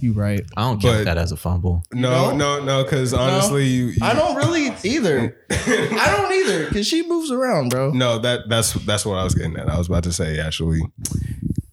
[0.01, 0.41] You right.
[0.57, 1.83] I don't count But- that as a fumble.
[1.93, 2.35] No, No?
[2.59, 2.83] no, no.
[2.83, 3.99] Because honestly, you, you.
[4.01, 5.37] I don't really either.
[5.51, 7.91] I don't either because she moves around, bro.
[7.91, 9.69] No, that that's that's what I was getting at.
[9.69, 10.81] I was about to say actually.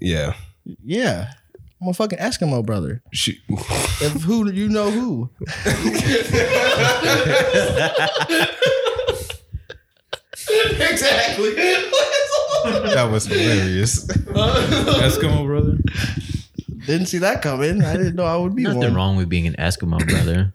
[0.01, 0.35] Yeah.
[0.85, 1.33] Yeah,
[1.81, 3.03] I'm a fucking Eskimo brother.
[3.12, 3.41] She.
[4.01, 5.31] If who you know who.
[10.81, 11.55] exactly.
[12.95, 14.07] That was hilarious.
[14.07, 15.79] Eskimo brother.
[16.87, 17.83] Didn't see that coming.
[17.83, 18.95] I didn't know I would be Nothing one.
[18.95, 20.53] wrong with being an Eskimo brother.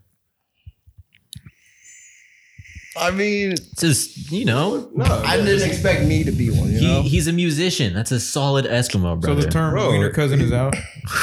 [2.95, 6.71] I mean, It's just you know, No, I didn't expect me to be one.
[6.71, 7.93] You he, know, he's a musician.
[7.93, 9.41] That's a solid Eskimo brother.
[9.41, 9.91] So the term Bro.
[9.91, 10.75] wiener cousin is out.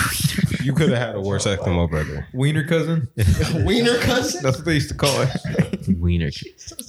[0.62, 2.26] you could have had a worse Eskimo brother.
[2.34, 3.08] Wiener cousin.
[3.64, 4.42] wiener cousin.
[4.42, 5.30] That's what they used to call it.
[5.98, 6.30] Wiener.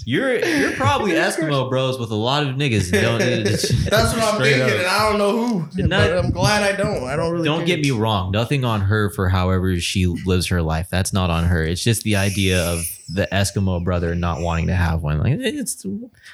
[0.05, 2.91] You're you're probably Eskimo bros with a lot of niggas.
[2.91, 4.79] Don't That's what I'm Straight thinking, up.
[4.79, 5.59] and I don't know who.
[5.87, 7.03] Not- but I'm glad I don't.
[7.07, 7.45] I don't really.
[7.45, 7.67] don't care.
[7.77, 8.31] get me wrong.
[8.31, 10.87] Nothing on her for however she lives her life.
[10.89, 11.63] That's not on her.
[11.63, 12.79] It's just the idea of
[13.13, 15.19] the Eskimo brother not wanting to have one.
[15.19, 15.85] Like it's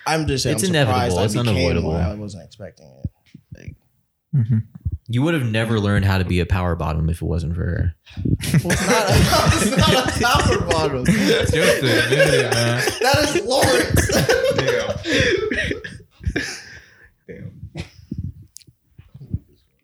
[0.05, 0.43] I'm just.
[0.43, 1.09] Saying, it's I'm inevitable.
[1.11, 1.95] surprised It's became unavoidable.
[1.95, 3.09] I wasn't expecting it.
[3.57, 3.75] Like,
[4.35, 4.63] Mhm.
[5.07, 7.61] you would have never learned how to be a power bottom if it wasn't for
[7.63, 7.95] her.
[8.63, 9.09] well, it's not.
[9.09, 11.05] A, it's not a power bottom.
[11.05, 12.83] Just admit it, man.
[13.01, 14.07] That is Lawrence.
[17.27, 17.51] Damn.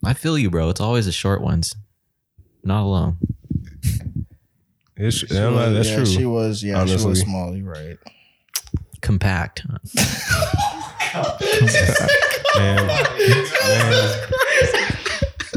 [0.05, 0.69] I feel you, bro.
[0.69, 1.75] It's always the short ones.
[2.63, 3.17] Not alone.
[5.07, 6.05] It's, She yeah, was- that's yeah, true.
[6.05, 6.63] She was.
[6.63, 7.55] Yeah, she was small.
[7.55, 7.97] You're right.
[9.01, 9.65] Compact.
[12.55, 14.27] Man, man.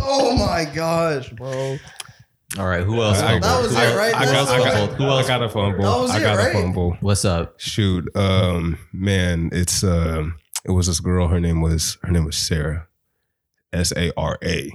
[0.01, 1.79] Oh my gosh, bro.
[2.59, 3.19] All right, who else?
[3.21, 4.15] I, I, That was it, right?
[4.15, 4.91] I, That got, was I, got.
[4.95, 5.83] Who else I got a fumble.
[5.85, 6.49] That was I it, got right?
[6.49, 6.97] a fumble.
[7.01, 7.61] What's up?
[7.61, 11.29] Shoot, um, man, it's um, it was this girl.
[11.29, 12.87] Her name was her name was Sarah,
[13.73, 14.73] S A R A,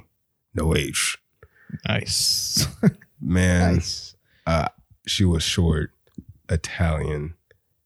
[0.53, 1.17] no H.
[1.88, 2.67] Nice.
[3.19, 4.11] Man, Nice.
[4.46, 4.70] Uh,
[5.08, 5.92] she was short,
[6.50, 7.36] Italian,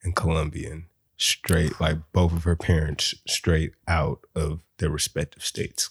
[0.04, 0.88] and Colombian.
[1.18, 5.90] Straight, like both of her parents, straight out of their respective states.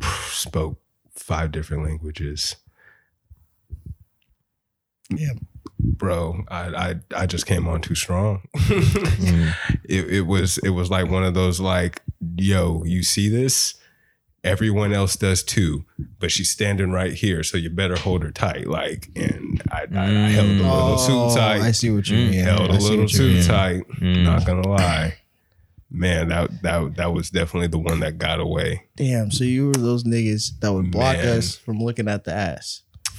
[0.26, 0.80] Spoke
[1.14, 2.56] five different languages.
[5.10, 5.32] Yeah.
[5.78, 8.42] bro, I I, I just came on too strong.
[9.18, 9.54] Mm.
[9.84, 12.02] it, it was it was like one of those like,
[12.36, 13.74] yo, you see this?
[14.44, 15.84] Everyone else does too,
[16.20, 18.68] but she's standing right here, so you better hold her tight.
[18.68, 21.60] Like, and I, I, I held a little Oh, too tight.
[21.60, 22.30] I see what you Mm.
[22.30, 22.44] mean.
[22.44, 23.42] held I a little too mean.
[23.44, 23.82] tight.
[24.00, 24.22] Mm.
[24.24, 25.14] Not gonna lie,
[25.90, 26.28] man.
[26.28, 28.84] That that that was definitely the one that got away.
[28.96, 29.30] Damn.
[29.32, 31.38] So you were those niggas that would block Man.
[31.38, 32.82] us from looking at the ass.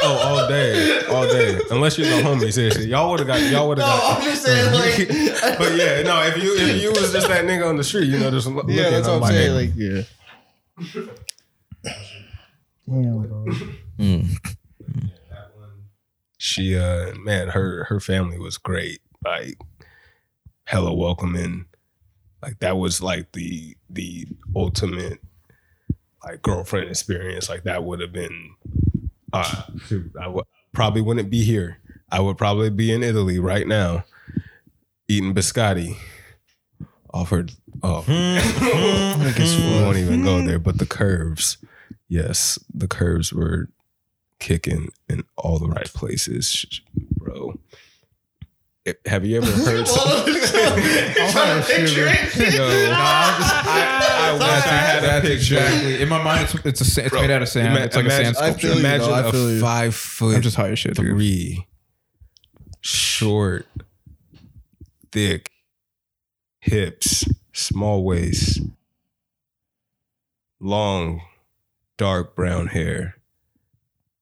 [0.00, 1.60] Oh, all day, all day.
[1.70, 4.18] Unless you're the homie, seriously, y'all would have got y'all would have got.
[4.18, 4.72] I'm just saying,
[5.40, 6.22] like- but yeah, no.
[6.22, 8.70] If you if you was just that nigga on the street, you know, just looking,
[8.70, 9.54] Yeah, that's what I'm saying.
[9.54, 10.02] Like, yeah.
[12.88, 13.44] Damn, bro.
[13.98, 14.36] Mm.
[16.38, 19.58] she uh man her her family was great like
[20.64, 21.66] hella welcoming
[22.42, 24.24] like that was like the the
[24.54, 25.18] ultimate
[26.24, 28.54] like girlfriend experience like that would have been
[29.32, 29.62] uh
[30.20, 31.78] I would probably wouldn't be here.
[32.10, 34.04] I would probably be in italy right now
[35.08, 35.96] eating biscotti
[37.12, 37.52] offered
[37.82, 38.04] oh.
[38.08, 41.58] I guess we won't even go there but the curves
[42.08, 43.68] yes the curves were
[44.38, 47.58] kicking in all the right places, bro.
[48.88, 49.86] It- Have you ever heard?
[49.88, 50.34] something?
[50.34, 52.54] I'm trying to picture it.
[52.54, 55.56] Yo, no, I'm just, I, I wish I had that picture.
[55.56, 56.02] Exactly.
[56.02, 57.76] In my mind, it's it's, a, it's Bro, made out of sand.
[57.76, 58.58] ima- it's like a sand sculpture.
[58.68, 59.60] feel you, Imagine though, a you.
[59.60, 61.06] five foot I'm just high as shit, dude.
[61.06, 61.66] three,
[62.80, 63.66] short,
[65.12, 65.50] thick,
[66.60, 68.60] hips, small waist,
[70.60, 71.20] long,
[71.96, 73.16] dark brown hair,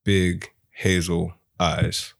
[0.05, 2.15] big hazel eyes,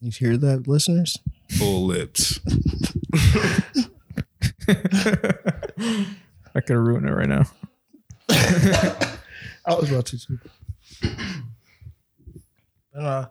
[0.00, 1.16] You hear that, listeners?
[1.58, 2.40] full lips.
[6.54, 7.44] I could have ruined it right now.
[8.30, 10.38] I was about to too.
[12.92, 13.26] But, uh,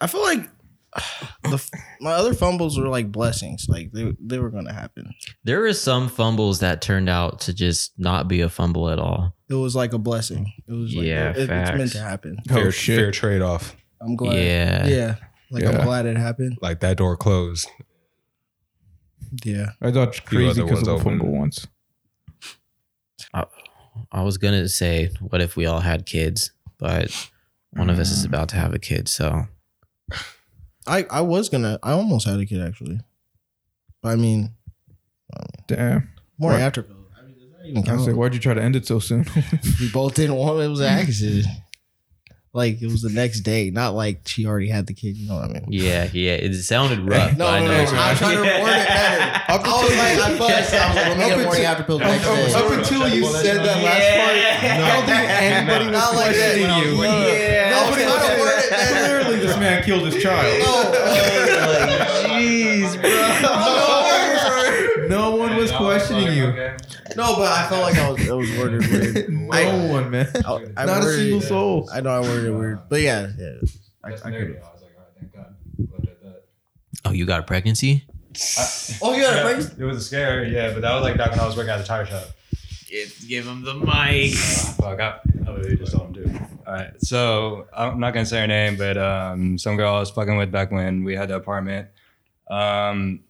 [0.00, 0.48] I feel like
[1.44, 3.66] the my other fumbles were like blessings.
[3.68, 5.12] Like they they were gonna happen.
[5.44, 9.34] There are some fumbles that turned out to just not be a fumble at all.
[9.48, 10.52] It was like a blessing.
[10.66, 12.38] It was like Yeah, it- it's meant to happen.
[12.48, 12.98] Fair, Oh, shit.
[12.98, 13.76] fair trade off.
[14.00, 14.36] I'm glad.
[14.36, 14.86] Yeah.
[14.86, 15.14] Yeah.
[15.52, 15.78] Like Yeah.
[15.78, 16.58] I'm glad it happened.
[16.60, 17.68] Like that door closed.
[19.44, 19.70] Yeah.
[19.80, 21.38] I thought Few crazy other because of ones the fumble open.
[21.38, 21.66] once.
[24.10, 26.52] I was gonna say, what if we all had kids?
[26.78, 27.10] But
[27.72, 29.46] one of us is about to have a kid, so
[30.86, 31.78] I I was gonna.
[31.82, 33.00] I almost had a kid actually.
[34.02, 34.54] But I mean,
[35.68, 36.08] Damn.
[36.38, 36.60] more What?
[36.60, 36.86] after.
[37.18, 37.98] I mean, does that even I count?
[37.98, 39.26] was like, why'd you try to end it so soon?
[39.80, 40.64] we both didn't want it.
[40.64, 41.46] It was an accident.
[42.54, 45.16] Like it was the next day, not like she already had the kid.
[45.16, 45.64] You know what I mean?
[45.70, 46.32] yeah, yeah.
[46.34, 47.32] It sounded rough.
[47.38, 47.72] No, but I no, know.
[47.72, 48.62] no, I'm trying to saying.
[48.62, 49.42] word it better.
[49.48, 50.74] I was like, I fussed.
[50.74, 52.52] I was like, let me morning after pill the next day.
[52.52, 54.36] Up until you said that last part,
[54.68, 56.58] I don't think anybody was Not like that.
[56.60, 57.00] questioning you.
[57.00, 59.24] No, I was trying to word it better.
[59.24, 60.62] Clearly, this man killed his child.
[60.66, 60.92] Oh,
[62.28, 63.81] Jeez, bro.
[65.70, 66.46] No one was questioning you.
[67.16, 68.26] No, but I felt like I was.
[68.26, 69.28] It was worded weird.
[69.52, 70.28] No one, man.
[70.46, 71.88] I, I Not a single soul.
[71.92, 73.52] I know I worded it weird, but yeah, yeah.
[74.04, 74.62] I, I could.
[77.04, 78.04] Oh, you got a pregnancy?
[79.02, 79.78] Oh, you got a Yeah, break?
[79.78, 81.78] It was a scare, yeah, but that was like back when I was working at
[81.78, 82.24] the tire shop.
[83.26, 84.34] Give him the mic.
[84.34, 86.40] Fuck, I, I literally just told him to.
[86.66, 90.10] All right, so I'm not gonna say her name, but um, some girl I was
[90.10, 91.88] fucking with back when we had the apartment.
[92.50, 93.20] Um,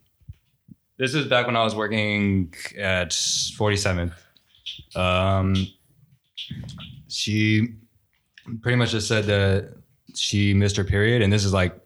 [1.03, 4.13] this is back when I was working at 47th.
[4.95, 5.67] Um,
[7.09, 7.75] she
[8.61, 9.75] pretty much just said that
[10.15, 11.77] she missed her period, and this is like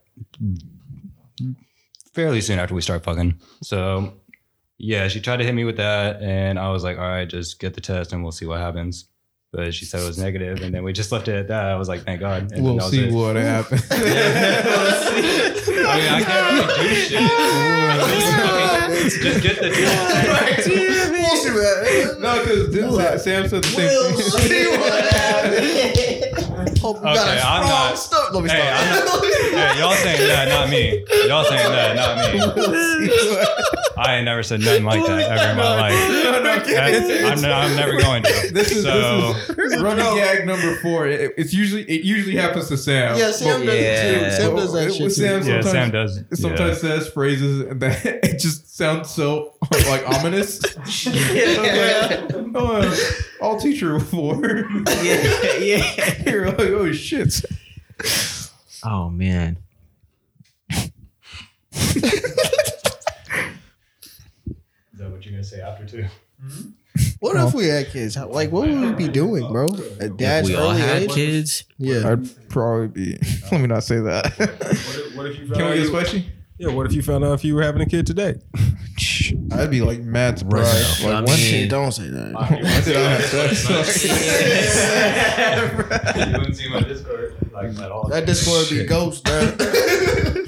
[2.12, 3.40] fairly soon after we start fucking.
[3.62, 4.12] So
[4.76, 7.58] yeah, she tried to hit me with that, and I was like, all right, just
[7.58, 9.06] get the test and we'll see what happens.
[9.50, 11.64] But she said it was negative, and then we just left it at that.
[11.64, 12.52] I was like, thank God.
[12.52, 13.14] And We'll see it.
[13.14, 13.82] what happens.
[13.90, 13.96] I
[15.16, 18.52] mean, I can't really do shit.
[19.02, 20.68] just get the test.
[20.68, 25.02] We'll see what no, because Sam said the same We'll thing.
[26.76, 26.96] see what happens.
[26.96, 28.32] Hope you got Okay, a I'm strong not- story.
[28.32, 29.24] Let me Hey, stop.
[29.56, 31.04] Hey, y'all saying that, not me.
[31.28, 33.10] Y'all saying that, not me.
[33.98, 35.94] I ain't never said nothing like that ever in my life.
[35.94, 38.50] No, no, That's- I'm, ne- I'm never going to.
[38.52, 41.06] This is, so, this is running gag number four.
[41.06, 43.16] It, it's usually it usually happens to Sam.
[43.18, 44.30] Yeah, Sam does it too.
[44.36, 45.50] Sam does that With shit Sam, too.
[45.50, 46.22] yeah, Sam does.
[46.34, 49.54] Sometimes says phrases that it just sounds so
[49.88, 50.60] like ominous.
[51.06, 52.26] Yeah.
[52.54, 52.96] oh, uh,
[53.42, 54.66] I'll teach her before.
[55.02, 56.22] yeah, yeah.
[56.30, 57.42] You're like, oh shit.
[58.84, 59.58] Oh man.
[60.70, 60.90] Is
[64.98, 66.06] that what you're gonna say after two?
[67.20, 68.14] What if we had kids?
[68.14, 69.66] How, like, what would we be doing, bro?
[70.00, 71.12] At dad's we all had age?
[71.12, 71.64] kids.
[71.78, 72.10] Yeah.
[72.12, 73.18] I'd probably be.
[73.52, 74.32] Let me not say that.
[74.38, 76.26] What if, what if you Can we get you- spicy?
[76.58, 78.36] Yeah, what if you found out if you were having a kid today?
[79.52, 81.04] I'd be like mad surprised.
[81.04, 82.32] I Like when mean- Shit, don't say that.
[82.34, 83.24] when did I have
[83.56, 84.04] sex?
[86.16, 88.08] you wouldn't see my Discord like at all.
[88.08, 89.52] That Discord would be ghost, bro.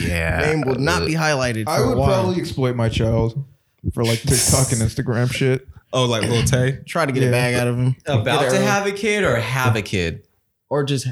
[0.00, 0.40] Yeah.
[0.40, 2.06] Name will not be highlighted for I a would while.
[2.08, 3.44] probably exploit my child
[3.92, 5.66] for like TikTok and Instagram shit.
[5.92, 6.78] Oh, like Lil Tay?
[6.86, 9.74] try to get a bag out of him, About to have a kid or have
[9.76, 10.22] a kid?
[10.70, 11.08] or just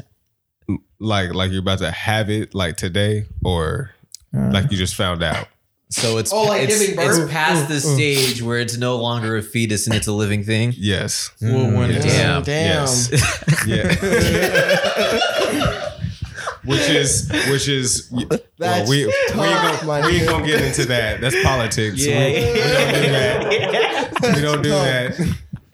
[1.01, 3.90] Like like you're about to have it like today or
[4.37, 5.49] Uh, like you just found out?
[5.91, 7.18] So it's Oh, like it's, giving birth?
[7.22, 7.95] it's past the Ooh, ooh.
[7.97, 10.74] stage where it's no longer a fetus and it's a living thing.
[10.76, 11.31] Yes.
[11.41, 12.43] well, when Mm, it's- damn.
[12.43, 12.87] damn.
[12.87, 13.64] Yes.
[13.66, 13.95] Yeah.
[16.64, 18.26] which is which is well,
[18.59, 21.20] That's we we ain't, tough, gonna, we ain't gonna get into that.
[21.20, 22.05] That's politics.
[22.05, 22.26] Yeah.
[22.26, 24.16] We, we don't do that.
[24.35, 25.16] We don't do that.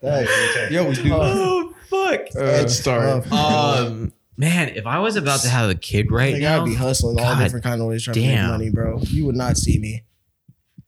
[0.03, 1.13] That- Yo, we do.
[1.15, 2.21] oh fuck.
[2.37, 3.23] Uh, That's sorry.
[3.23, 3.33] tough.
[3.33, 6.75] Um, man, if I was about to have a kid right Like, now, I'd be
[6.75, 8.99] hustling all God different kind of ways trying to make money, bro.
[9.03, 10.05] You would not see me.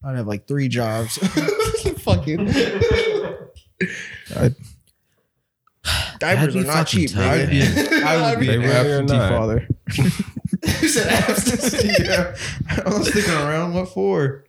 [0.03, 1.17] I'd have like three jobs.
[2.01, 4.55] Fucking I'd-
[6.19, 7.21] diapers That'd be are not cheap, bro.
[7.23, 7.61] tough, I'd be,
[8.03, 9.67] I would be They an absentee father.
[10.81, 12.03] You said absentee.
[12.03, 12.35] yeah,
[12.69, 13.73] I'm not sticking around.
[13.73, 14.45] What for?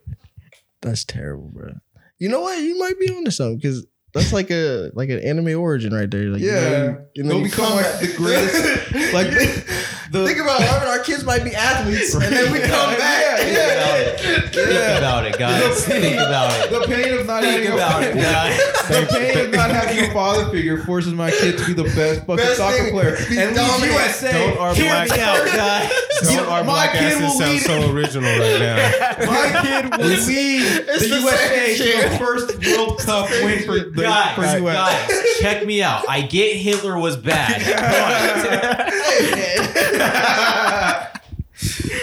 [0.81, 1.73] That's terrible, bro.
[2.19, 2.61] You know what?
[2.63, 6.25] You might be onto something because that's like a like an anime origin right there.
[6.31, 9.13] Like, you know, Yeah, you- and then they'll you become like the greatest.
[9.13, 9.31] Like
[10.11, 13.39] the Think about having our kids might be athletes, and then we come Yeah, back.
[13.41, 14.41] yeah, Yeah.
[14.49, 15.85] think about it, guys.
[15.85, 16.71] think about it.
[16.71, 18.59] the pain of not having Think a it, guys.
[18.89, 22.21] The pain of not having a father figure forces my kid to be the best
[22.21, 23.15] fucking Best soccer thing, player.
[23.17, 23.93] And leads dominant.
[23.93, 24.33] USA.
[24.33, 25.91] Don't our Hear black- me out, guys.
[26.23, 27.63] Don't our my black kid asses will sound lead.
[27.63, 29.27] so original right now.
[29.29, 32.47] My kid will lead it's the the USA to the first
[32.77, 34.63] World Cup win for the guys, for guys,
[35.11, 35.39] US.
[35.41, 36.05] check me out.
[36.09, 37.63] I get Hitler was bad.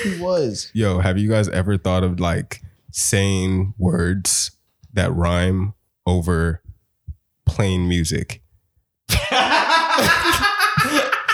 [0.04, 0.70] He was.
[0.74, 4.52] Yo, have you guys ever thought of like saying words
[4.94, 5.74] that rhyme
[6.06, 6.62] over
[7.46, 8.42] plain music?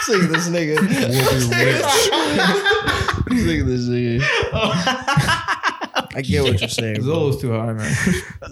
[0.07, 0.80] Look at this nigga.
[0.80, 1.86] We'll be rich.
[3.45, 4.22] Look at this nigga.
[6.14, 6.95] I get what you're saying.
[7.01, 7.05] bro.
[7.05, 7.95] Zolo's too high, man.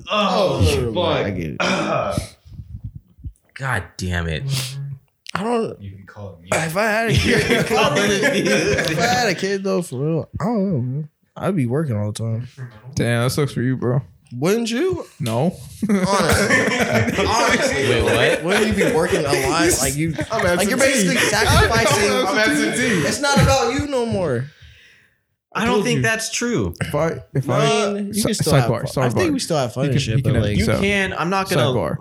[0.10, 1.26] Oh, oh, fuck.
[1.26, 2.38] I get it.
[3.56, 4.44] God damn it.
[5.36, 5.82] I don't.
[5.82, 8.36] You can call it If I had a kid, Call it
[8.92, 10.82] if I had a kid though, for real, I don't know.
[10.82, 11.10] Man.
[11.38, 12.48] I'd be working all the time.
[12.96, 14.02] Damn, that sucks for you, bro.
[14.34, 15.06] Wouldn't you?
[15.20, 15.56] No.
[15.90, 15.96] Honestly,
[17.26, 18.44] honestly, Wait, what?
[18.44, 19.70] Wouldn't you be working a lot?
[19.80, 22.12] Like you, I'm like you're basically sacrificing.
[22.12, 23.08] I'm absentee.
[23.08, 24.46] It's not about you no more.
[25.52, 26.02] I don't think you.
[26.04, 26.74] that's true.
[26.80, 29.04] If I if I I you can still have sidebar, fun.
[29.06, 29.34] I think sidebar.
[29.34, 30.80] we still have fun He and can- he shit, can but have like, You So-
[30.80, 31.14] can.
[31.14, 31.64] I'm not gonna.
[31.64, 31.98] sidebar.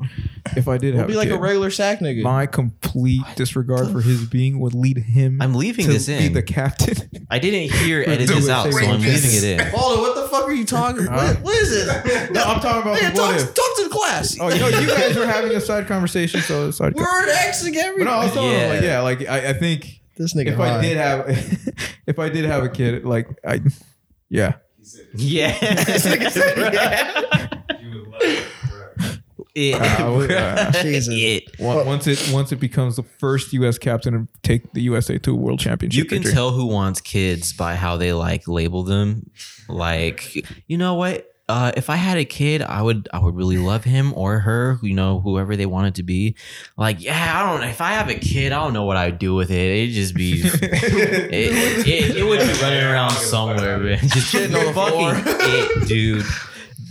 [0.56, 2.22] If I did we'll have be a like kid, a regular sack nigga.
[2.22, 6.32] my complete disregard for his being would lead him I'm leaving to this be in.
[6.32, 6.96] the captain.
[7.30, 9.72] I didn't hear edit Do this out, say so I'm leaving it in.
[9.74, 11.04] Waldo, what the fuck are you talking?
[11.06, 12.30] What, what is this?
[12.30, 13.54] no, I'm talking about Nigga, the what talk, if.
[13.54, 14.36] talk to the class.
[14.40, 16.94] Oh, you know, you guys were having a side conversation, so side.
[16.94, 18.04] We're asking But everything.
[18.06, 18.86] no, I was telling him, like, Yeah.
[18.88, 20.48] yeah, like I, I think this nigga.
[20.52, 21.28] if I did have,
[22.06, 23.60] if I did have a kid, like I,
[24.28, 24.54] yeah,
[25.14, 25.56] Yeah.
[27.80, 29.22] You would love it forever.
[29.54, 31.14] It, would- uh, Jesus.
[31.16, 31.44] it.
[31.60, 33.78] Once once it once it becomes the first U.S.
[33.78, 35.98] captain to take the USA to a world championship.
[35.98, 36.32] You can victory.
[36.32, 39.30] tell who wants kids by how they like label them.
[39.68, 41.27] Like, you know what?
[41.48, 44.78] Uh, if I had a kid, I would I would really love him or her,
[44.82, 46.34] you know, whoever they wanted to be.
[46.76, 47.66] Like, yeah, I don't.
[47.66, 49.54] If I have a kid, I don't know what I'd do with it.
[49.54, 53.98] It'd just be it, it, it would be running around somewhere, man.
[54.00, 56.26] Just Shitting on the fucking it, dude.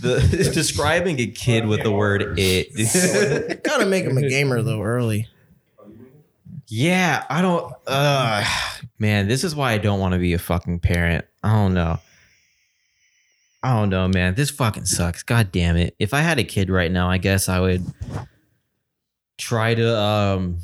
[0.00, 2.74] The describing a kid with the word it.
[2.74, 3.62] dude.
[3.62, 5.28] Gotta make him a gamer though early.
[6.66, 7.72] Yeah, I don't.
[7.86, 8.44] Uh,
[8.98, 11.24] man, this is why I don't want to be a fucking parent.
[11.42, 11.98] I don't know.
[13.62, 14.34] I don't know, man.
[14.34, 15.22] This fucking sucks.
[15.22, 15.94] God damn it.
[15.98, 17.84] If I had a kid right now, I guess I would
[19.36, 20.58] try to um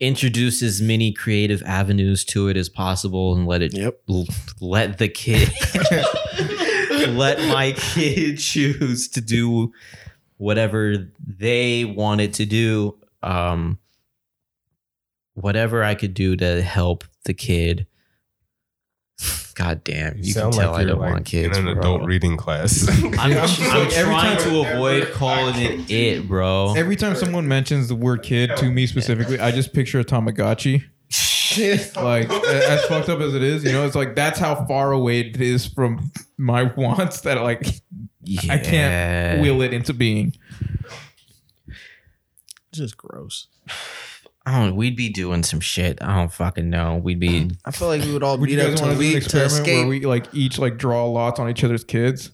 [0.00, 4.00] introduce as many creative avenues to it as possible and let it Yep.
[4.08, 4.26] l-
[4.60, 5.48] let the kid
[7.14, 9.72] let my kid choose to do
[10.36, 13.78] whatever they wanted to do um
[15.34, 17.86] whatever i could do to help the kid
[19.54, 21.80] god damn you, can sound tell like i don't like want kids in an bro.
[21.96, 22.88] adult reading class.
[23.04, 27.14] i'm, I'm, I'm just every trying time- to avoid calling it it bro Every time
[27.14, 30.82] someone mentions the word kid to me specifically, I just picture a Tamagotchi.
[31.96, 35.20] like as fucked up as it is, you know, it's like that's how far away
[35.20, 37.64] it is from my wants that like
[38.50, 39.40] I can't Yeah.
[39.40, 40.34] will it into being.
[42.72, 43.46] Just gross.
[44.46, 44.76] I don't.
[44.76, 45.98] We'd be doing some shit.
[46.02, 46.96] I don't fucking know.
[47.02, 47.28] We'd be.
[47.44, 47.56] Mm.
[47.64, 49.06] I feel like we would all Would you meet up guys to want to do
[49.06, 49.78] an we to experiment escape.
[49.78, 52.30] where we like each like draw lots on each other's kids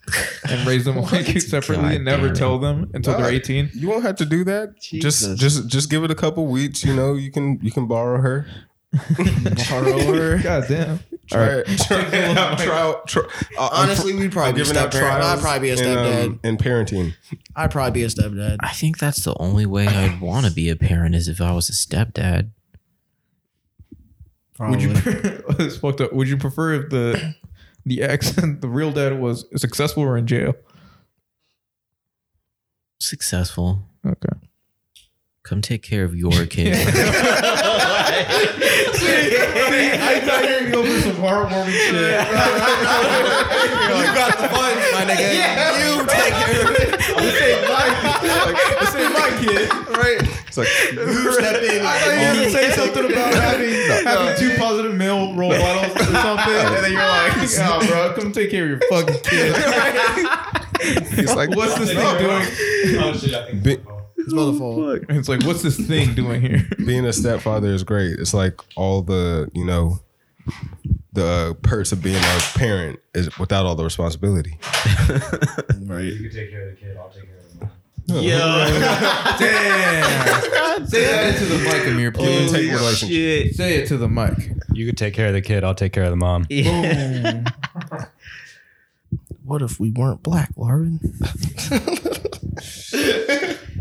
[0.48, 2.34] and raise them like separately God and never it.
[2.34, 3.42] tell them until they're Alright.
[3.48, 3.70] 18?
[3.74, 4.80] you won't have to do that.
[4.80, 5.38] Jesus.
[5.38, 6.82] Just just just give it a couple weeks.
[6.84, 8.46] You know, you can you can borrow her.
[9.70, 10.38] Borrower.
[10.38, 10.98] God damn.
[11.30, 11.62] Try.
[11.62, 12.56] Try.
[12.56, 12.94] Try.
[13.06, 13.22] Try,
[13.56, 14.94] Honestly, we'd probably be giving out.
[14.94, 16.24] I'd probably be a in, stepdad.
[16.24, 17.14] um, in parenting.
[17.54, 18.56] I'd probably be a stepdad.
[18.60, 21.52] I think that's the only way I'd want to be a parent is if I
[21.52, 22.50] was a stepdad.
[24.54, 24.88] Probably.
[24.88, 26.12] Would you it's fucked up.
[26.12, 27.34] Would you prefer if the
[27.86, 30.54] the ex the real dad was successful or in jail?
[32.98, 33.84] Successful.
[34.04, 34.36] Okay.
[35.42, 36.76] Come take care of your kid.
[39.02, 42.20] I thought you were going for some heartwarming shit.
[43.96, 45.28] you got the funds, my nigga.
[45.80, 46.90] You take care of it.
[47.20, 47.86] This ain't my,
[48.80, 50.20] this ain't my kid, right?
[50.46, 51.86] It's like You step in.
[51.86, 53.72] I thought you were gonna say something about having,
[54.04, 58.32] having two positive male role models or something, and then you're like, "Oh, bro, come
[58.32, 59.54] take care of your fucking kid."
[60.82, 62.46] it's like What's this thing doing?
[63.02, 63.34] Oh shit!
[63.34, 63.92] I think Bi-
[64.30, 65.06] It's motherfucker.
[65.08, 66.62] Oh, it's like, what's this thing doing here?
[66.86, 68.18] being a stepfather is great.
[68.18, 69.98] It's like all the you know
[71.12, 74.58] the perks of being a parent is without all the responsibility.
[75.90, 76.04] Right.
[76.04, 76.96] you can take care of the kid.
[76.96, 77.70] I'll take care of the mom.
[79.40, 80.86] Damn.
[80.86, 82.52] Say that into the mic, Amir, please.
[82.52, 83.54] Take relationship.
[83.54, 84.52] Say it to the mic.
[84.72, 85.64] You could take care of the kid.
[85.64, 86.44] I'll take care of the mom.
[86.44, 87.44] Boom.
[89.44, 91.00] What if we weren't black, Larvin?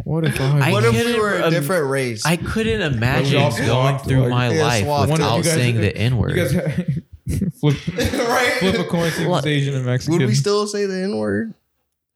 [0.04, 0.70] What if I?
[0.70, 2.26] I What if we couldn't were a im- different race?
[2.26, 5.10] I couldn't imagine all going swapped, through like- my Yeah, life swapped.
[5.10, 6.36] One of without you guys- saying the N you word.
[6.36, 6.52] guys
[7.60, 8.58] flip, right?
[8.60, 10.18] flip a coin, see if it's Asian and Mexican.
[10.20, 11.54] Would we still say the N word?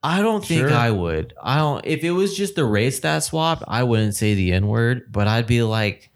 [0.05, 0.73] I don't think Sure.
[0.73, 1.33] I would.
[1.41, 1.85] I don't.
[1.85, 5.27] If it was just the race that swapped, I wouldn't say the N word, but
[5.27, 6.09] I'd be like,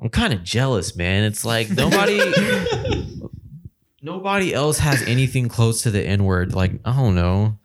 [0.00, 1.24] I'm kind of jealous, man.
[1.24, 2.20] It's like nobody,
[4.02, 6.54] nobody else has anything close to the N word.
[6.54, 7.58] Like I don't know.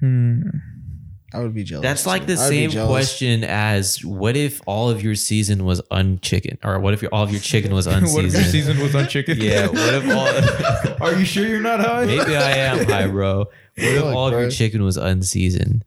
[0.00, 0.42] Hmm.
[1.34, 1.82] I would be jealous.
[1.82, 6.78] That's like the same question as what if all of your season was unchicken, or
[6.80, 8.14] what if your, all of your chicken was unseasoned?
[8.14, 9.36] what if your season was unchicken?
[9.42, 9.66] yeah.
[9.66, 11.06] What if all?
[11.06, 12.06] Are you sure you're not high?
[12.06, 13.38] Maybe I am high, bro.
[13.40, 15.84] What if Like, all of your chicken was unseasoned?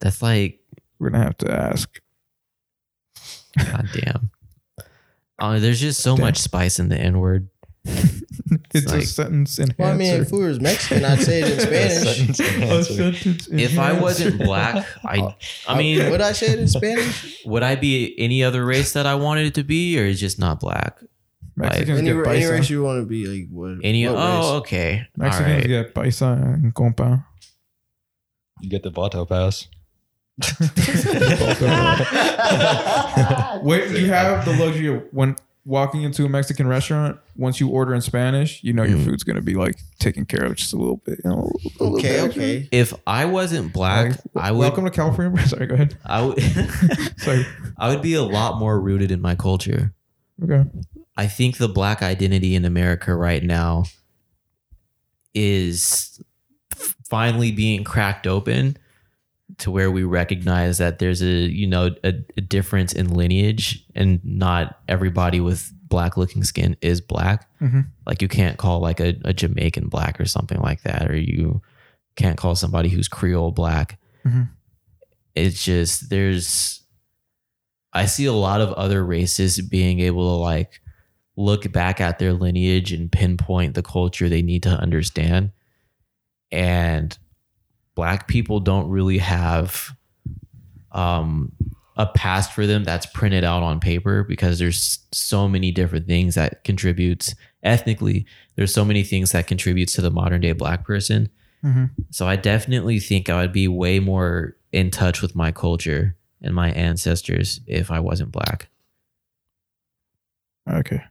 [0.00, 0.60] That's like
[0.98, 1.98] We're gonna have to ask.
[3.56, 4.30] God damn.
[5.38, 6.26] Uh, there's just so Damn.
[6.26, 7.48] much spice in the N word.
[8.74, 9.76] It's like- a sentence enhancer.
[9.78, 11.60] Well, I mean, if we were Mexican, I'd say it in
[12.34, 12.40] Spanish.
[12.40, 15.34] a sentence If I wasn't black, I
[15.66, 17.42] I uh, mean, would I say it in Spanish?
[17.46, 20.38] would I be any other race that I wanted it to be, or is just
[20.38, 21.00] not black?
[21.56, 23.48] Mexicans Any, get any race you want to be like?
[23.50, 23.78] What?
[23.82, 24.06] Any?
[24.06, 24.60] what oh, race?
[24.60, 25.08] okay.
[25.18, 25.66] All Mexicans right.
[25.66, 27.24] get paisa and compa.
[28.60, 29.68] You get the Vato pass.
[33.62, 35.36] Wait, you have the luxury of when
[35.66, 37.18] walking into a Mexican restaurant.
[37.36, 39.04] Once you order in Spanish, you know your Mm.
[39.04, 41.20] food's gonna be like taken care of just a little bit.
[41.24, 42.68] You know, a little Okay, bit okay.
[42.70, 44.60] If I wasn't black, Like, I would.
[44.60, 45.46] Welcome to California.
[45.48, 45.98] Sorry, go ahead.
[46.06, 46.40] I would.
[47.18, 47.44] Sorry.
[47.76, 49.92] I would be a lot more rooted in my culture.
[50.42, 50.64] Okay.
[51.16, 53.84] I think the black identity in America right now
[55.34, 56.20] is
[56.72, 58.76] f- finally being cracked open
[59.58, 64.20] to where we recognize that there's a you know a, a difference in lineage and
[64.24, 67.86] not everybody with black looking skin is black Mhm.
[68.06, 71.62] like you can't call like a, a jamaican black or something like that or you
[72.16, 74.48] can't call somebody who's creole black Mhm.
[75.34, 76.82] it's just there's
[77.92, 80.80] i see a lot of other races being able to like
[81.38, 85.50] look back at their lineage and pinpoint the culture they need to understand
[86.52, 87.16] and
[87.96, 89.90] black people don't really have
[90.92, 91.50] um
[91.96, 96.34] a past for them that's printed out on paper because there's so many different things
[96.36, 97.34] that contributes
[97.64, 98.24] ethnically
[98.54, 101.28] there's so many things that contributes to the modern day black person
[101.64, 101.90] Mhm.
[102.10, 106.54] so i definitely think i would be way more in touch with my culture and
[106.54, 108.68] my ancestors if I wasn't black.
[110.70, 111.02] Okay.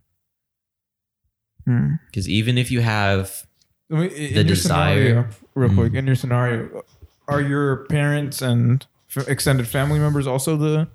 [1.65, 1.93] Hmm.
[2.05, 3.47] Because even if you have,
[3.91, 4.93] I mean, The desire.
[4.95, 6.84] scenario, real quick, in your scenario,
[7.28, 8.86] are your parents and
[9.16, 10.88] f- extended family members also the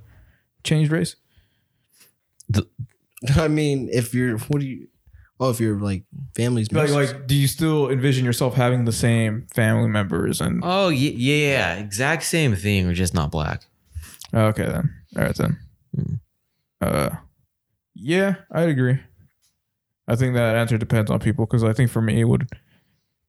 [0.62, 1.16] changed race?
[3.36, 4.88] I mean, if you're, what do you?
[5.42, 6.04] Oh, if you're like
[6.36, 10.38] families, Like, like, do you still envision yourself having the same family members?
[10.42, 13.62] And oh yeah, yeah, exact same thing, or just not black.
[14.34, 15.58] okay, then, all right, then.
[15.96, 16.14] Hmm.
[16.82, 17.10] Uh,
[17.94, 19.00] yeah, I'd agree.
[20.06, 22.46] I think that answer depends on people because I think for me it would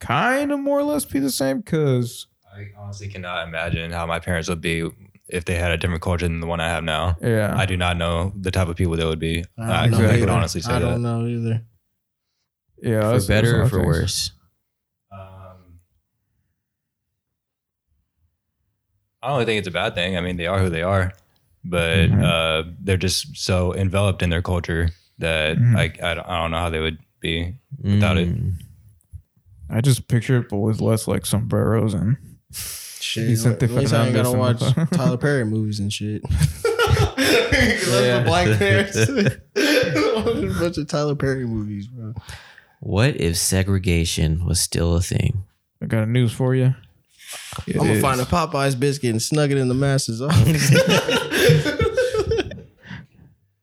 [0.01, 4.19] kind of more or less be the same because I honestly cannot imagine how my
[4.19, 4.89] parents would be
[5.29, 7.15] if they had a different culture than the one I have now.
[7.21, 9.45] yeah, I do not know the type of people they would be.
[9.57, 10.29] I I, don't know I either.
[10.31, 10.85] honestly say I that.
[10.89, 11.61] don't know either.
[12.81, 13.95] yeah, For that's- better or that's for what think.
[14.01, 14.31] worse.
[15.13, 15.79] Um,
[19.21, 20.17] I don't really think it's a bad thing.
[20.17, 21.13] I mean, they are who they are,
[21.63, 22.23] but Mhm.
[22.23, 24.89] uh, they're just so enveloped in their culture
[25.19, 25.77] that Mhm.
[25.77, 28.27] I, I, don't, I don't know how they would be without it.
[29.71, 32.17] I just picture it, but with less like sombreros and
[32.51, 34.59] Shit, Vicente at least I ain't gotta watch
[34.91, 36.21] Tyler Perry movies and shit.
[37.61, 38.19] Yeah.
[38.19, 38.95] the black parents.
[40.55, 42.13] a bunch of Tyler Perry movies, bro.
[42.79, 45.43] What if segregation was still a thing?
[45.81, 46.73] I got a news for you.
[47.67, 48.01] It I'm gonna is.
[48.01, 50.21] find a Popeyes biscuit and snug it in the masses.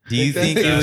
[0.08, 0.80] Do you think it would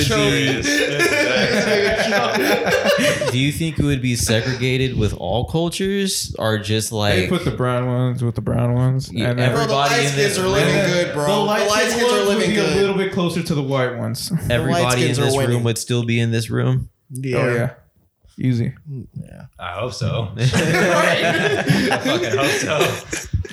[3.25, 3.31] be?
[3.31, 7.43] Do you think it would be segregated with all cultures, or just They like put
[7.43, 10.07] the brown ones with the brown ones, Yeah, and then everybody Bro, the light in
[10.09, 11.25] skins this are living room- good, bro.
[11.25, 13.55] the light, The light skins are ones would living be a little bit closer to
[13.55, 14.31] the white ones.
[14.49, 16.89] everybody in skins are this room would still be in this room?
[17.09, 17.37] Yeah.
[17.37, 17.73] Oh yeah,
[18.37, 18.73] easy,
[19.15, 19.45] yeah.
[19.59, 20.29] I hope so.
[20.37, 22.79] I fucking hope so.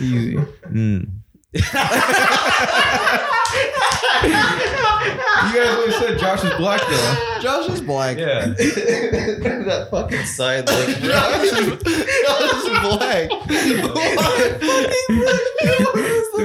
[0.02, 0.36] easy.
[0.70, 1.08] Mm.
[5.42, 7.40] You guys always said Josh is black though.
[7.40, 8.16] Josh is black.
[8.16, 8.46] Yeah.
[8.56, 10.88] that fucking side look.
[11.00, 11.52] Josh is,
[12.26, 13.28] Josh is black.
[13.28, 13.80] Do it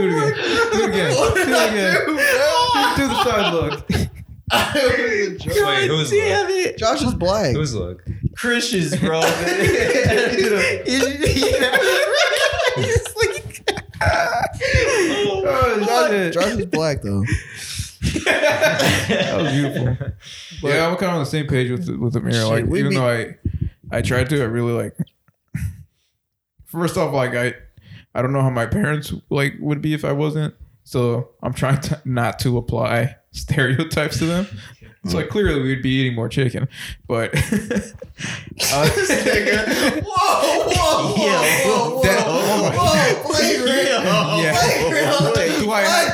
[0.09, 0.33] again.
[0.71, 1.11] Do it again.
[1.13, 1.93] Do it again.
[2.95, 3.87] Do the side look.
[5.67, 6.77] Wait, who's look?
[6.77, 7.55] Josh is black.
[7.55, 8.03] Who's look?
[8.35, 9.21] Christians, bro.
[15.39, 16.33] Oh, Josh, shit.
[16.33, 17.23] Josh is black though.
[18.25, 20.69] That was beautiful.
[20.69, 22.31] yeah, I'm kind of on the same page with with Amir.
[22.33, 23.35] Shit, Like, even be- though I
[23.91, 24.95] I tried to, I really like.
[26.65, 27.53] First off, like I
[28.13, 30.53] I don't know how my parents like would be if I wasn't.
[30.83, 34.47] So I'm trying to not to apply stereotypes to them.
[35.03, 36.67] It's like clearly we'd be eating more chicken,
[37.07, 37.39] but uh,
[38.89, 44.43] Whoa, whoa, whoa, Yeah, whoa, whoa, that- whoa, whoa, playground.
[44.43, 44.57] Yeah.
[44.57, 45.33] Playground.
[45.61, 46.13] Do I Flag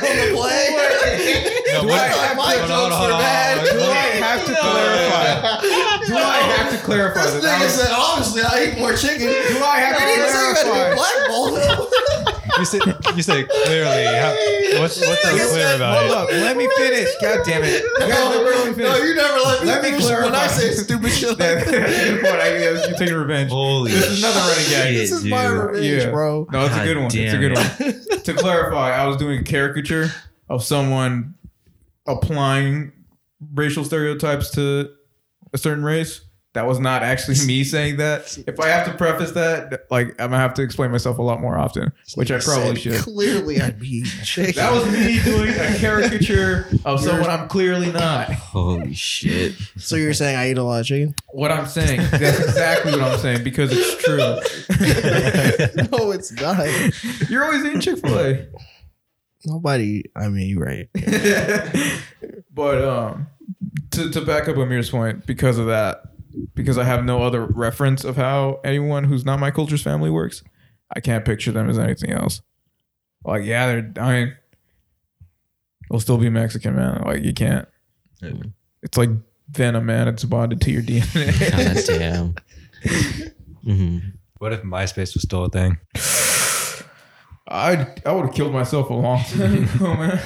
[1.84, 3.64] on do I I have my to, jokes hold on, were hold bad.
[3.64, 5.24] do I have to clarify?
[6.04, 7.42] Do I have to clarify This that?
[7.42, 9.26] that nigga was- said, obviously, I eat more chicken.
[9.28, 10.94] do I have He didn't say you to had to be clarify?
[10.96, 11.88] blackballed.
[12.56, 12.82] You said
[13.16, 14.04] you said clearly.
[14.14, 14.30] How,
[14.80, 16.16] what's what's so clear about Hold it?
[16.16, 17.08] up, let me finish.
[17.20, 17.82] God damn it.
[17.82, 18.90] You guys never let me finish.
[18.92, 21.64] No, you never let me Let me finish when I say stupid shit like That's
[21.64, 21.74] that.
[21.74, 22.36] a good point.
[22.36, 23.50] I guess you're taking revenge.
[23.50, 24.94] Holy This is another running gag.
[24.94, 26.10] This is my revenge, Yeah.
[26.10, 26.46] bro.
[26.52, 27.10] No, it's a good one.
[27.12, 28.22] It's a good one.
[28.22, 30.10] to clarify, I was doing a caricature
[30.48, 31.34] of someone
[32.06, 32.92] applying
[33.54, 34.90] racial stereotypes to
[35.52, 36.22] a certain race.
[36.54, 38.38] That was not actually me saying that.
[38.46, 41.40] If I have to preface that, like I'm gonna have to explain myself a lot
[41.40, 43.00] more often, which I probably should.
[43.00, 44.02] Clearly, I'd be.
[44.04, 48.30] That was me doing a caricature of someone I'm clearly not.
[48.32, 49.54] Holy shit.
[49.78, 51.16] so you're saying I eat a lot of chicken?
[51.32, 54.16] What I'm saying, that's exactly what I'm saying because it's true.
[55.90, 56.68] no, it's not.
[57.28, 58.46] You're always eating Chick Fil A.
[59.44, 60.04] Nobody.
[60.16, 60.88] I mean, you're right.
[62.54, 63.26] but um,
[63.92, 66.02] to to back up Amir's point, because of that,
[66.54, 70.42] because I have no other reference of how anyone who's not my culture's family works,
[70.94, 72.40] I can't picture them as anything else.
[73.24, 74.32] Like, yeah, they're dying.
[75.90, 77.02] They'll still be Mexican, man.
[77.04, 77.68] Like, you can't.
[78.82, 79.10] It's like
[79.50, 80.08] venom, man.
[80.08, 81.50] It's bonded to your DNA.
[81.50, 82.34] God damn.
[83.64, 83.98] hmm
[84.38, 85.78] What if MySpace was still a thing?
[87.48, 90.20] I I would have killed myself a long time ago, man.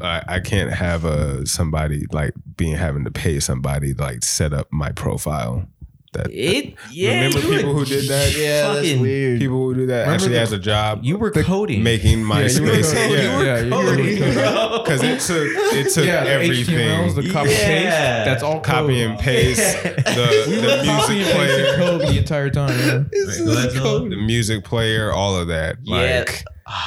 [0.00, 4.68] I, I can't have a somebody like being having to pay somebody like set up
[4.72, 5.66] my profile.
[6.12, 7.14] That It yeah.
[7.24, 8.36] remember people were- who did that.
[8.36, 9.40] Yeah, that's Fucking- weird.
[9.40, 11.82] People who do that Remember actually the- has a job You were coding.
[11.82, 12.92] making Yeah, you were MySpace.
[12.94, 13.16] coding.
[13.16, 14.34] Yeah, Yeah, you were coding, coding.
[14.34, 14.82] bro.
[14.84, 16.74] because it took it took yeah, the everything.
[16.76, 17.90] HTMLs, the copy paste.
[18.26, 22.78] That's all copy and paste the, We the music player, code the entire time.
[22.78, 23.04] Yeah.
[23.10, 25.76] the music player, all of that.
[25.82, 26.24] Yeah.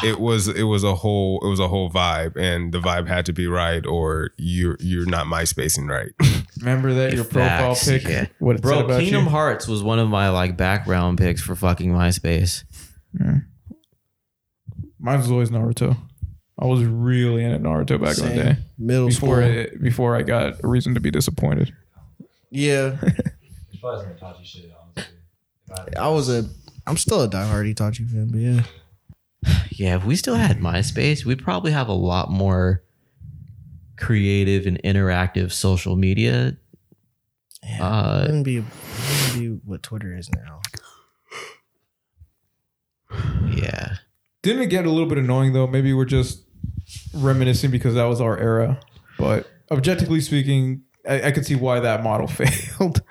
[0.02, 3.08] Like it was it was a whole it was a whole vibe, and the vibe
[3.08, 6.12] had to be right, or you're you're not MySpacing right.
[6.60, 8.04] Remember that your profile Facts, pic?
[8.04, 8.26] yeah.
[8.40, 9.30] What it said Bro, about Kingdom you?
[9.30, 12.64] Hearts was one of my like background pics for fucking MySpace.
[13.18, 13.38] Hmm.
[15.00, 15.98] Mine was always Naruto.
[16.58, 18.36] I was really into Naruto back in the Same.
[18.38, 18.58] day.
[18.78, 19.52] Middle Before school.
[19.58, 21.74] it, before I got a reason to be disappointed.
[22.50, 25.14] yeah, It's probably some Itachi shit, honestly.
[25.70, 26.46] If had- I was a.
[26.88, 28.62] I'm still a diehard Itachi fan, but yeah.
[29.72, 32.82] Yeah, if we still had MySpace, we'd probably have a lot more
[33.98, 36.56] creative and interactive social media.
[37.62, 40.62] Yeah, Uh, it wouldn't be, it wouldn't be what Twitter is now.
[43.52, 43.96] Yeah.
[44.42, 45.68] Didn't it get a little bit annoying though?
[45.68, 46.44] Maybe we're just
[47.14, 48.80] reminiscing because that was our era.
[49.18, 53.02] But objectively speaking, I, I could see why that model failed.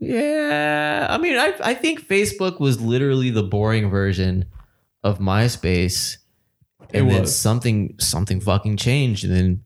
[0.00, 1.06] Yeah.
[1.10, 4.46] I mean, I, I think Facebook was literally the boring version
[5.02, 6.16] of MySpace.
[6.92, 7.36] And then was.
[7.36, 9.64] something something fucking changed and then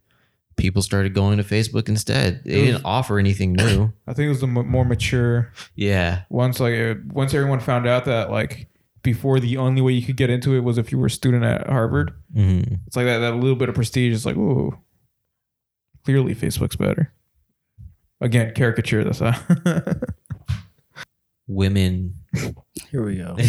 [0.57, 2.43] people started going to Facebook instead.
[2.45, 3.93] They It was- didn't offer anything new.
[4.07, 6.23] I think it was the m- more mature Yeah.
[6.31, 8.69] once like uh, once everyone found out that like
[9.03, 11.45] before the only way you could get into it was if you were a student
[11.45, 12.13] at Harvard.
[12.35, 14.77] hmm It's like that that little bit of prestige is like, ooh,
[16.05, 17.13] clearly Facebook's better.
[18.21, 19.05] Again, caricature.
[19.05, 19.21] this.
[19.21, 19.33] how.
[21.47, 22.15] Women.
[22.91, 23.35] Here we go.
[23.39, 23.49] Every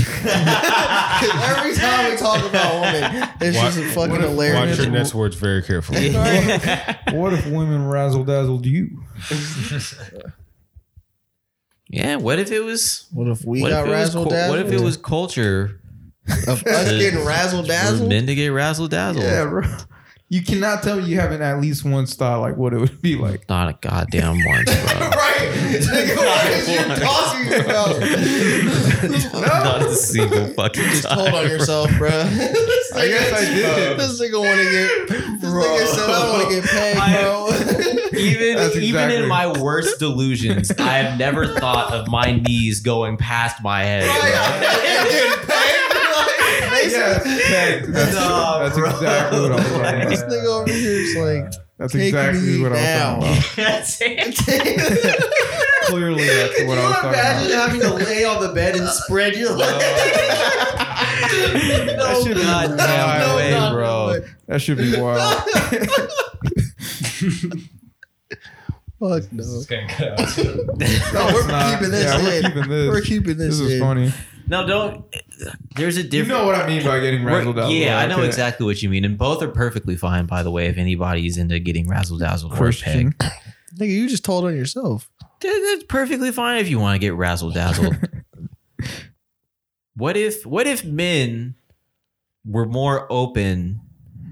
[1.75, 4.77] time we talk about women, it's Watch- just fucking what if- hilarious.
[4.77, 6.13] Watch your next words very carefully.
[6.13, 9.01] what if women razzle dazzled you?
[11.89, 12.15] yeah.
[12.15, 14.57] What if it was What if we what got it was razzle cul- dazzled?
[14.57, 15.81] What if it was culture
[16.47, 18.09] of us to- getting razzle for dazzled?
[18.09, 19.25] men to get razzle dazzled?
[19.25, 19.63] Yeah, bro.
[20.31, 23.15] You cannot tell me you haven't at least once thought like what it would be
[23.15, 23.49] like.
[23.49, 25.09] Not a goddamn once, bro.
[25.19, 25.49] Right,
[25.81, 27.99] nigga, what is you talking about?
[29.63, 31.17] Not a single fucking Just time.
[31.17, 32.09] hold on yourself, bro.
[32.25, 33.99] this I guess I did.
[33.99, 35.07] This nigga want to get.
[35.39, 38.19] This nigga said I want to get paid, bro.
[38.19, 42.81] Even That's even exactly- in my worst delusions, I have never thought of my knees
[42.81, 44.03] going past my head.
[45.09, 45.58] getting paid.
[46.83, 48.89] Like, Mason, Yes, that's, Nah, that's bro.
[48.89, 50.09] exactly what I was talking about.
[50.09, 50.31] This about.
[50.31, 51.53] nigga over here is like.
[51.77, 53.19] That's Take exactly me what I was down.
[53.21, 53.49] talking about.
[53.55, 54.35] That's it.
[55.85, 57.15] Clearly, that's what I was talking about.
[57.15, 59.83] Imagine having to lay on the bed and spread your legs?
[61.95, 64.19] That should be God wild, damn no, way, no, bro.
[64.47, 65.21] That should be wild.
[68.99, 69.43] Fuck no.
[69.43, 70.37] It's gonna cut out.
[71.13, 72.43] No, we're keeping this Yeah, we're in.
[72.43, 72.89] keeping this.
[72.89, 73.79] We're keeping this, This is in.
[73.79, 74.13] funny.
[74.49, 75.05] No, don't.
[75.75, 76.27] There's a difference.
[76.27, 77.71] You know what I mean by getting razzled dazzled.
[77.71, 78.25] yeah, I know okay.
[78.25, 80.25] exactly what you mean, and both are perfectly fine.
[80.25, 83.13] By the way, if anybody's into getting razzle dazzled or Christian.
[83.13, 83.33] pegged,
[83.77, 85.07] Nigga, you just told on yourself.
[85.39, 87.95] That's perfectly fine if you want to get razzle dazzled.
[89.95, 91.53] what if what if men
[92.43, 93.81] were more open?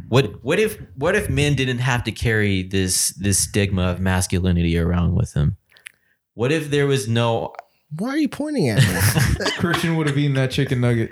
[0.10, 4.80] What what if what if men didn't have to carry this this stigma of masculinity
[4.80, 5.58] around with them?
[6.34, 7.54] What if there was no
[7.96, 9.46] Why are you pointing at me?
[9.60, 11.12] Christian would have eaten that chicken nugget.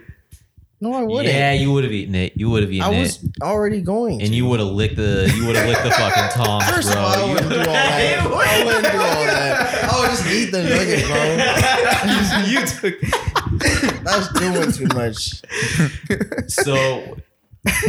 [0.81, 1.33] No, I wouldn't.
[1.33, 2.33] Yeah, you would have eaten it.
[2.35, 2.99] You would have eaten I it.
[2.99, 4.19] was already going.
[4.21, 4.35] and to.
[4.35, 7.01] you would have licked the you would have licked the fucking tongs, First bro.
[7.01, 8.23] of all, I You wouldn't do all that.
[8.25, 9.89] would've- I wouldn't do all that.
[9.93, 12.41] I would just eat the nugget, bro.
[12.51, 14.03] you took.
[14.03, 15.41] That's doing too much.
[16.51, 17.17] So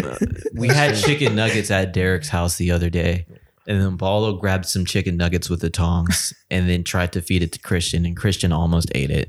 [0.05, 0.19] uh,
[0.55, 3.27] we had chicken nuggets at Derek's house the other day.
[3.69, 7.43] And then Baldo grabbed some chicken nuggets with the tongs and then tried to feed
[7.43, 9.29] it to Christian, and Christian almost ate it.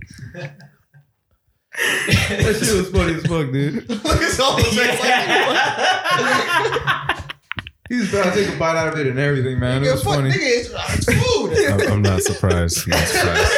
[2.08, 3.90] That shit was funny as fuck, dude.
[3.90, 4.64] Look at all the
[7.90, 9.84] He was about to take a bite out of it and everything, man.
[9.84, 10.32] It was fuck, funny.
[10.32, 11.54] nigga, it's, uh, it's food.
[11.88, 12.80] I'm, I'm not surprised.
[12.86, 13.52] I'm not surprised.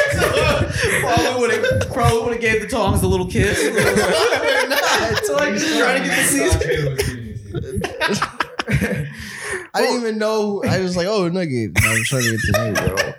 [1.01, 3.57] probably would have probably would have gave the tongs a little kiss.
[3.63, 5.25] We're not.
[5.25, 6.23] So like just trying to get the
[8.93, 9.09] season.
[9.73, 10.63] I didn't even know.
[10.63, 11.71] I was like, oh, nugget.
[11.83, 13.13] I was trying to get the nugget, bro.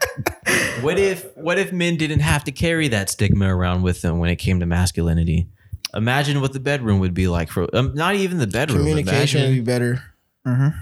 [0.82, 4.30] What if what if men didn't have to carry that stigma around with them when
[4.30, 5.48] it came to masculinity?
[5.94, 8.78] Imagine what the bedroom would be like for um, not even the bedroom.
[8.80, 10.02] Communication would Imagine- be better.
[10.46, 10.74] Mhm.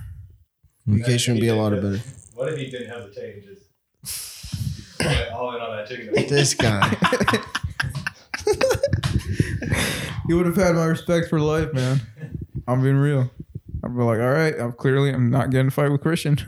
[0.84, 2.00] Communication would be a lot of better.
[2.34, 3.42] What if he didn't have the chicken?
[3.44, 6.12] Just all in on that chicken.
[6.28, 6.96] This guy.
[10.28, 12.00] You would have had my respect for life, man.
[12.66, 13.30] I'm being real.
[13.84, 16.38] I'd be like, all right, I'm clearly I'm not getting in a fight with Christian.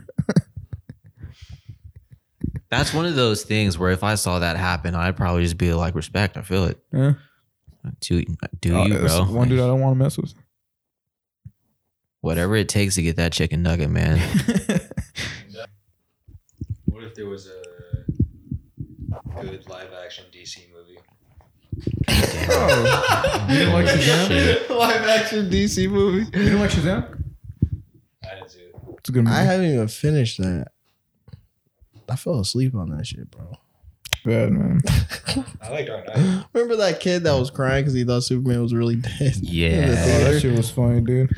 [2.71, 5.73] That's one of those things where if I saw that happen, I'd probably just be
[5.75, 6.37] like, respect.
[6.37, 6.79] I feel it.
[6.93, 7.15] Yeah.
[8.01, 8.25] Do,
[8.61, 9.25] do Oh, you, that's bro?
[9.25, 10.35] One dude I don't want to mess with.
[12.21, 14.19] Whatever it takes to get that chicken nugget, man.
[16.87, 17.63] What if there was a
[19.43, 20.80] good live action DC movie?
[22.07, 24.71] Damn Oh, you didn't like Shazam?
[24.71, 26.25] Live action DC movie.
[26.25, 27.23] You didn't like Shazam?
[28.25, 28.75] I didn't see it.
[28.99, 29.37] It's a good movie.
[29.37, 30.69] I haven't even finished that.
[32.09, 33.53] I fell asleep on that shit, bro.
[34.25, 34.81] Bad man.
[35.63, 36.45] I like Dark Knight.
[36.53, 39.37] Remember that kid that was crying because he thought Superman was really dead?
[39.41, 39.87] Yeah.
[39.89, 41.31] Oh, that shit was funny, dude.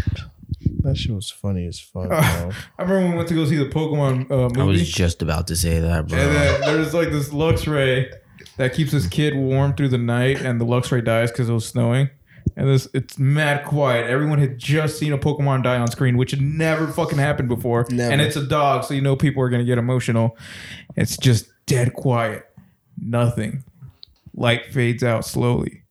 [0.80, 2.18] That shit was funny as fuck, bro.
[2.78, 4.60] I remember when we went to go see the Pokemon uh, movie.
[4.60, 6.18] I was just about to say that, bro.
[6.18, 8.12] And then there's like this Luxray
[8.56, 11.66] that keeps this kid warm through the night, and the Luxray dies because it was
[11.66, 12.10] snowing.
[12.56, 14.10] And this, it's mad quiet.
[14.10, 17.86] Everyone had just seen a Pokemon die on screen, which had never fucking happened before.
[17.90, 18.12] Never.
[18.12, 20.36] And it's a dog, so you know people are gonna get emotional.
[20.96, 22.46] It's just dead quiet.
[23.00, 23.64] Nothing.
[24.34, 25.82] Light fades out slowly.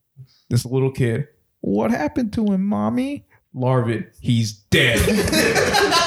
[0.49, 1.27] This little kid.
[1.61, 3.25] What happened to him, mommy?
[3.55, 4.99] Larvid, he's dead.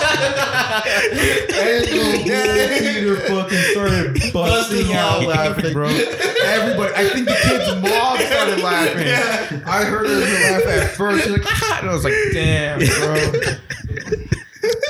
[2.79, 5.89] Peter fucking started busting out laughing, bro.
[5.89, 9.63] Everybody, I think the kid's mom started laughing.
[9.67, 11.25] I heard her laugh at first.
[11.25, 13.55] She's like, ah, and I was like, damn, bro.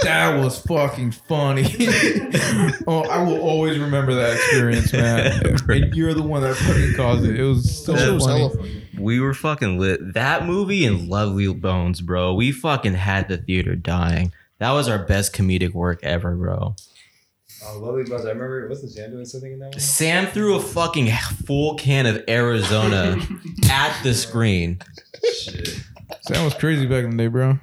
[0.04, 1.64] That was fucking funny.
[2.86, 5.56] oh, I will always remember that experience, man.
[5.68, 7.38] And you're the one that fucking caused it.
[7.38, 8.82] It was so That shit was funny.
[8.98, 10.14] We were fucking lit.
[10.14, 12.34] That movie and Lovely Bones, bro.
[12.34, 14.32] We fucking had the theater dying.
[14.59, 16.76] That was our best comedic work ever, bro.
[17.66, 18.24] Oh, Lovely Bones.
[18.24, 19.80] I remember, wasn't Sam doing something in that one?
[19.80, 21.11] Sam threw a fucking
[21.46, 23.16] full can of Arizona
[23.70, 24.80] at the screen.
[25.34, 25.80] Shit.
[26.22, 27.59] Sam was crazy back in the day, bro.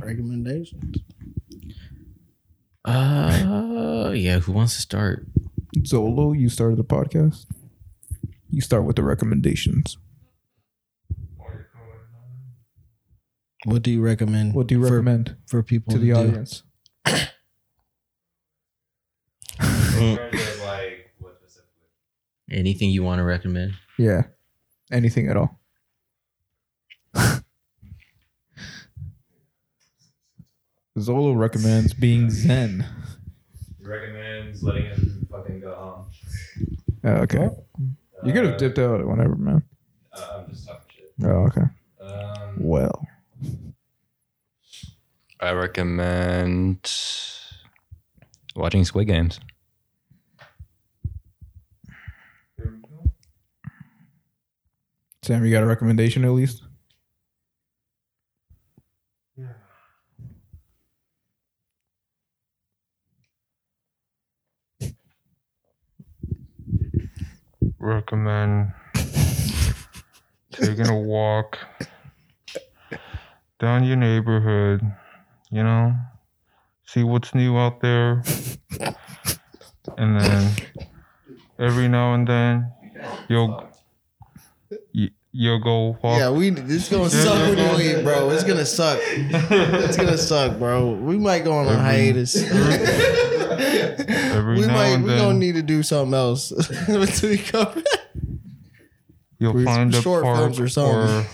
[0.00, 0.98] Recommendations.
[2.84, 4.38] Uh, yeah.
[4.40, 5.26] Who wants to start?
[5.78, 7.46] Zolo, you started the podcast.
[8.50, 9.96] You start with the recommendations.
[13.64, 14.54] What do you recommend?
[14.54, 16.14] What do you for, recommend for people to the do?
[16.14, 16.62] audience?
[17.06, 17.12] In
[20.16, 21.88] terms of like, what specifically?
[22.50, 23.72] Anything you want to recommend?
[23.98, 24.22] Yeah,
[24.90, 25.60] anything at all.
[30.98, 32.84] Zolo recommends being zen.
[33.78, 36.06] He recommends letting him fucking go home.
[37.04, 37.48] Oh, okay,
[38.24, 39.62] you could Uh, have dipped out whenever, man.
[40.12, 41.12] Uh, I'm just talking shit.
[41.24, 41.62] Oh, okay.
[42.02, 43.06] Um, Well,
[45.40, 46.92] I recommend
[48.54, 49.40] watching Squid Games.
[55.22, 56.62] Sam, you got a recommendation at least?
[67.80, 68.72] recommend
[70.52, 71.58] taking a walk
[73.58, 74.80] down your neighborhood,
[75.50, 75.94] you know,
[76.86, 78.22] see what's new out there.
[79.96, 80.52] And then
[81.58, 82.72] every now and then
[83.28, 83.66] you'll
[84.92, 86.50] you, you'll go walk Yeah, we.
[86.50, 88.30] It's gonna suck when you leave, bro.
[88.30, 88.98] It's gonna suck.
[89.02, 90.92] It's gonna suck, bro.
[90.92, 92.36] We might go on a hiatus.
[93.60, 94.86] every we now might.
[94.88, 95.38] and We gonna then.
[95.38, 96.50] need to do something else
[96.88, 97.74] until we come.
[97.74, 97.84] back.
[99.38, 101.26] you'll find a short park films or or something.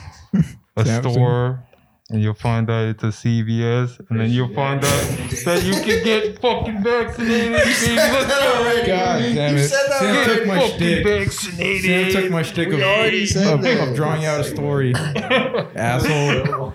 [0.77, 1.65] a store
[2.11, 5.03] and you'll find out it's a CVS and then you'll find out
[5.45, 7.53] that you can get fucking vaccinated.
[7.53, 7.97] baby.
[7.97, 8.87] Let's go.
[8.87, 9.69] God damn You it!
[9.69, 10.35] said that Sam already.
[10.35, 11.05] took my Fucking shtick.
[11.07, 12.13] vaccinated.
[12.13, 13.89] Sam took my shtick We of, already said of, that.
[13.89, 14.95] of drawing out a story.
[15.75, 16.75] Asshole.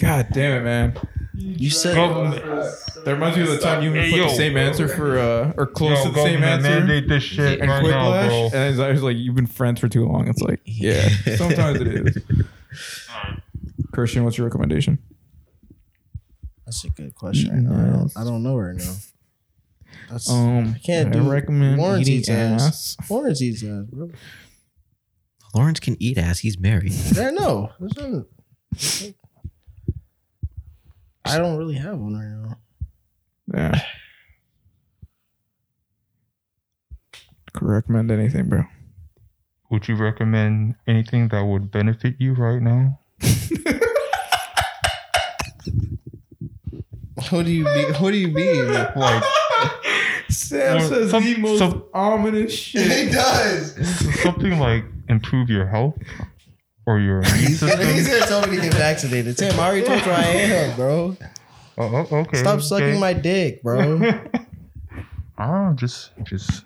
[0.00, 0.96] God damn it, man.
[1.36, 1.94] You said.
[1.94, 2.42] Government.
[3.04, 4.24] That reminds me of the time you Hey, put yo.
[4.28, 6.80] the same answer for uh or close Yo, to the same government answer.
[6.86, 8.50] mandate this shit and right quick now, bro.
[8.54, 10.26] and I was like, you've been friends for too long.
[10.26, 11.06] It's like, yeah,
[11.36, 12.18] sometimes it is.
[13.94, 14.98] Christian, what's your recommendation?
[16.66, 17.68] That's a good question.
[17.68, 17.86] Right.
[17.86, 18.12] I don't.
[18.16, 18.94] I don't know right now.
[20.10, 20.28] That's.
[20.30, 22.96] Um, I can't I do recommend Lawrence eating eats ass.
[23.00, 23.10] ass.
[23.10, 24.10] Lawrence eats ass, bro.
[25.54, 26.40] Lawrence can eat ass.
[26.40, 26.92] He's married.
[27.18, 27.70] I know.
[27.78, 29.14] There's none-
[31.24, 32.58] I don't really have one right now.
[33.54, 33.80] Yeah.
[37.52, 38.64] Could recommend anything, bro.
[39.70, 42.98] Would you recommend anything that would benefit you right now?
[47.30, 47.84] What do you be?
[47.98, 48.72] What do you mean?
[48.72, 49.22] Like
[50.28, 53.06] Sam Uh, says some- the most some- ominous shit.
[53.08, 53.76] He does.
[54.22, 55.96] something like improve your health
[56.86, 59.38] or your immune He's gonna, he's gonna tell me to get vaccinated.
[59.38, 61.16] Tim, I already told you I am, bro.
[61.78, 62.38] Oh, oh, okay.
[62.38, 62.98] Stop sucking okay.
[63.00, 64.12] my dick, bro.
[65.38, 66.64] Ah, just just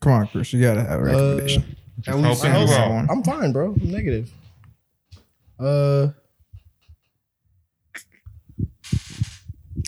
[0.00, 1.76] Come on, Chris, you gotta have a recommendation.
[2.00, 3.10] just least helping you out.
[3.10, 3.74] I'm fine, bro.
[3.80, 4.30] I'm negative.
[5.60, 6.08] Uh,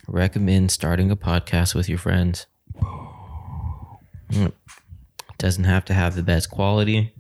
[0.07, 2.47] Recommend starting a podcast with your friends.
[4.31, 4.53] Mm.
[5.39, 7.15] Doesn't have to have the best quality.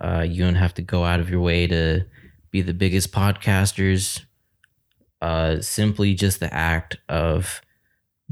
[0.00, 2.04] Uh, you don't have to go out of your way to
[2.50, 4.24] be the biggest podcasters.
[5.20, 7.62] Uh, simply just the act of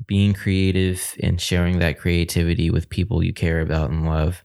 [0.07, 4.45] being creative and sharing that creativity with people you care about and love.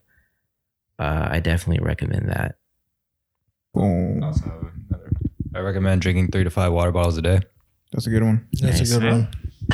[0.98, 2.56] Uh, I definitely recommend that.
[3.74, 4.22] Boom.
[5.56, 7.40] Also, I recommend drinking three to five water bottles a day.
[7.92, 8.46] That's a good one.
[8.60, 8.94] That's Nice.
[8.94, 9.28] a good one.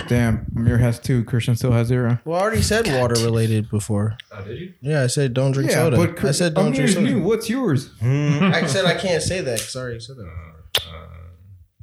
[0.08, 1.22] Damn, Amir has two.
[1.24, 2.18] Christian still has zero.
[2.24, 4.16] Well, I already said water related before.
[4.30, 4.74] Oh, did you?
[4.80, 5.96] Yeah, I said don't drink soda.
[6.26, 7.10] I said don't drink Amir's soda.
[7.10, 7.22] new.
[7.22, 7.90] What's yours?
[8.00, 9.58] I said I can't say that.
[9.60, 10.30] Sorry, I said that.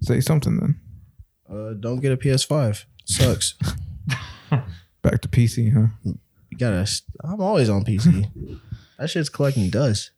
[0.01, 0.80] Say something then.
[1.51, 2.85] Uh, don't get a PS5.
[3.05, 3.55] Sucks.
[5.01, 5.88] Back to PC, huh?
[6.03, 6.88] You gotta.
[7.23, 8.59] I'm always on PC.
[8.97, 10.11] that shit's collecting dust.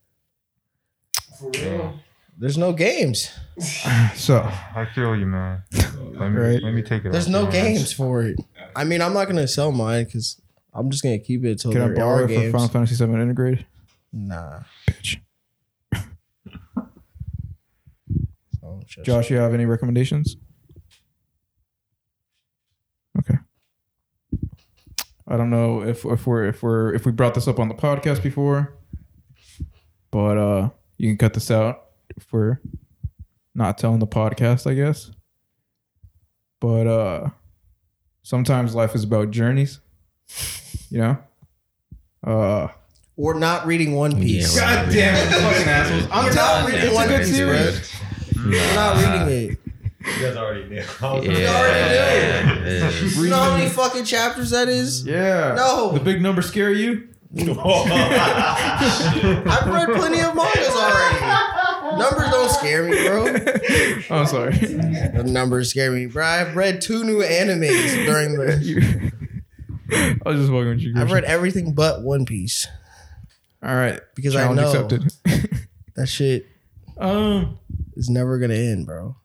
[2.41, 3.29] There's no games.
[4.15, 4.39] So
[4.75, 5.61] I feel you, man.
[5.71, 6.63] Let me, Right.
[6.63, 7.11] let me take it.
[7.11, 8.35] There's no games for it.
[8.75, 10.41] I mean, I'm not gonna sell mine because
[10.73, 12.51] I'm just gonna keep it till can I there borrow are it for games.
[12.51, 13.65] Final Fantasy VII Intergrade?
[14.11, 14.61] Nah.
[14.89, 15.17] Bitch.
[18.59, 20.35] So, just- Josh, you have any recommendations?
[23.19, 23.37] Okay.
[25.27, 27.75] I don't know if if we're if we're if we brought this up on the
[27.75, 28.73] podcast before,
[30.09, 31.85] but uh, you can cut this out
[32.17, 32.59] if we're
[33.55, 35.11] not telling the podcast, I guess.
[36.59, 37.29] But uh,
[38.23, 39.79] sometimes life is about journeys,
[40.89, 41.17] you know.
[42.25, 42.67] Uh,
[43.17, 44.55] Or not reading One Piece.
[44.55, 46.07] Yeah, God damn it, fucking assholes!
[46.11, 47.91] I'm telling you, it's a One good Piece, series.
[48.35, 49.57] You're not reading it.
[50.03, 50.81] You guys already knew.
[51.31, 52.89] Yeah.
[53.21, 55.05] You know how many fucking chapters that is?
[55.05, 55.53] Yeah.
[55.55, 55.91] No.
[55.91, 57.07] The big number scare you?
[57.37, 57.47] I've
[59.67, 61.17] read plenty of mangas already.
[62.01, 63.27] Numbers don't scare me, bro.
[64.17, 64.57] I'm sorry.
[64.57, 66.25] The numbers scare me, bro.
[66.25, 69.11] I've read two new animes during the.
[70.25, 70.93] I was just walking with you.
[70.95, 72.67] I've read everything but One Piece
[73.61, 73.99] All right.
[74.15, 75.13] because Challenge I know accepted.
[75.95, 76.47] that shit
[76.97, 77.59] um,
[77.95, 79.17] is never gonna end, bro.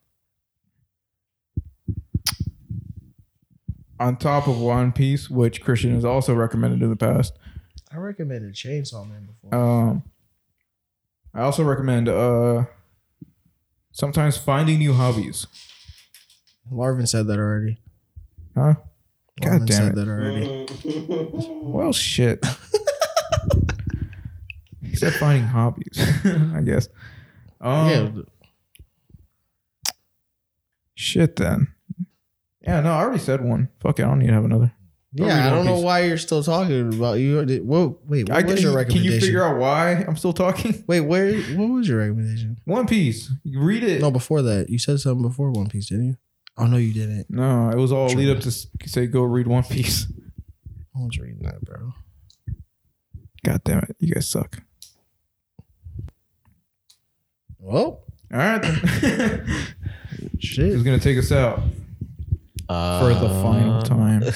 [3.99, 7.39] on top of One Piece, which Christian has also recommended in the past.
[7.93, 9.55] I recommended Chainsaw Man before.
[9.59, 10.03] Um,
[11.37, 12.65] I also recommend uh,
[13.93, 15.47] sometimes finding new hobbies.
[16.73, 17.79] Larvin said that already.
[18.57, 18.75] Huh?
[19.43, 19.95] God Larvin damn said it.
[19.97, 20.67] that already.
[21.67, 22.45] Well, shit.
[24.83, 25.99] he said finding hobbies.
[26.25, 26.89] I guess.
[27.61, 28.23] Um, yeah,
[30.95, 31.37] Shit.
[31.37, 31.69] Then.
[32.63, 32.81] Yeah.
[32.81, 33.69] No, I already said one.
[33.81, 34.05] Fuck it.
[34.05, 34.73] I don't need to have another.
[35.17, 35.47] Don't read yeah.
[35.47, 37.43] I don't know why you're still talking about you.
[37.47, 39.15] Did, whoa, wait, what I was can, your can recommendation?
[39.15, 40.85] you figure out why I'm still talking?
[40.87, 41.41] Wait, where?
[41.57, 42.59] What was your recommendation?
[42.67, 43.31] One Piece.
[43.43, 44.03] You read it.
[44.03, 46.17] No, before that, you said something before One Piece, didn't you?
[46.59, 47.27] Oh no, you didn't.
[47.31, 48.21] No, it was all True.
[48.21, 50.07] lead up to say go read One Piece.
[50.95, 51.93] I was reading that, bro.
[53.45, 54.63] God damn it, you guys suck.
[57.59, 58.75] Well, All right, then.
[58.75, 59.65] Who's
[60.41, 60.85] shit.
[60.85, 61.63] gonna take us out
[62.69, 64.21] for the final um, time?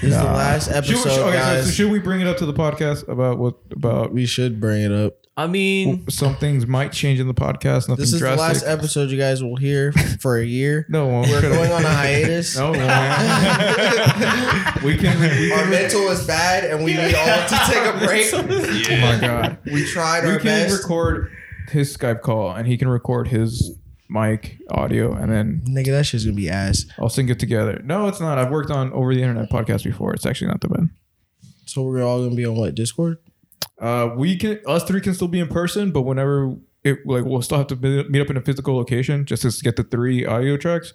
[0.00, 1.64] This is the last Should, episode, should- okay, so, guys.
[1.66, 4.82] so should we bring it up to the podcast about what about we should bring
[4.82, 5.14] it up.
[5.36, 7.88] I mean, some things might change in the podcast?
[7.88, 8.36] Nothing This is drastic.
[8.38, 10.86] the last episode you guys will hear for a year.
[10.88, 11.28] No, it.
[11.28, 11.52] We're Shut up.
[11.52, 12.56] going on a hiatus.
[12.58, 14.82] No, it won't.
[14.84, 15.20] we can.
[15.20, 18.26] We Our can mental is bad, and we need all to take a break.
[18.34, 18.42] oh
[19.00, 19.58] my god.
[19.66, 20.82] We tried we our can best.
[20.82, 21.30] record
[21.68, 23.76] his Skype call, and he can record his
[24.10, 26.86] mic audio, and then Nigga, that shit's gonna be ass.
[26.98, 27.80] I'll sync it together.
[27.84, 28.38] No, it's not.
[28.38, 30.12] I've worked on over the internet podcast before.
[30.12, 30.90] It's actually not that bad.
[31.66, 33.18] So we're all gonna be on what Discord?
[33.80, 37.42] Uh, we can us three can still be in person, but whenever it like we'll
[37.42, 40.56] still have to meet up in a physical location just to get the three audio
[40.56, 40.92] tracks.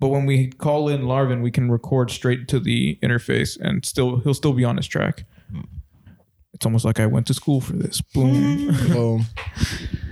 [0.00, 4.18] But when we call in Larvin, we can record straight to the interface, and still
[4.20, 5.24] he'll still be on his track.
[6.58, 8.00] It's almost like I went to school for this.
[8.00, 8.66] Boom.
[8.88, 9.24] Boom.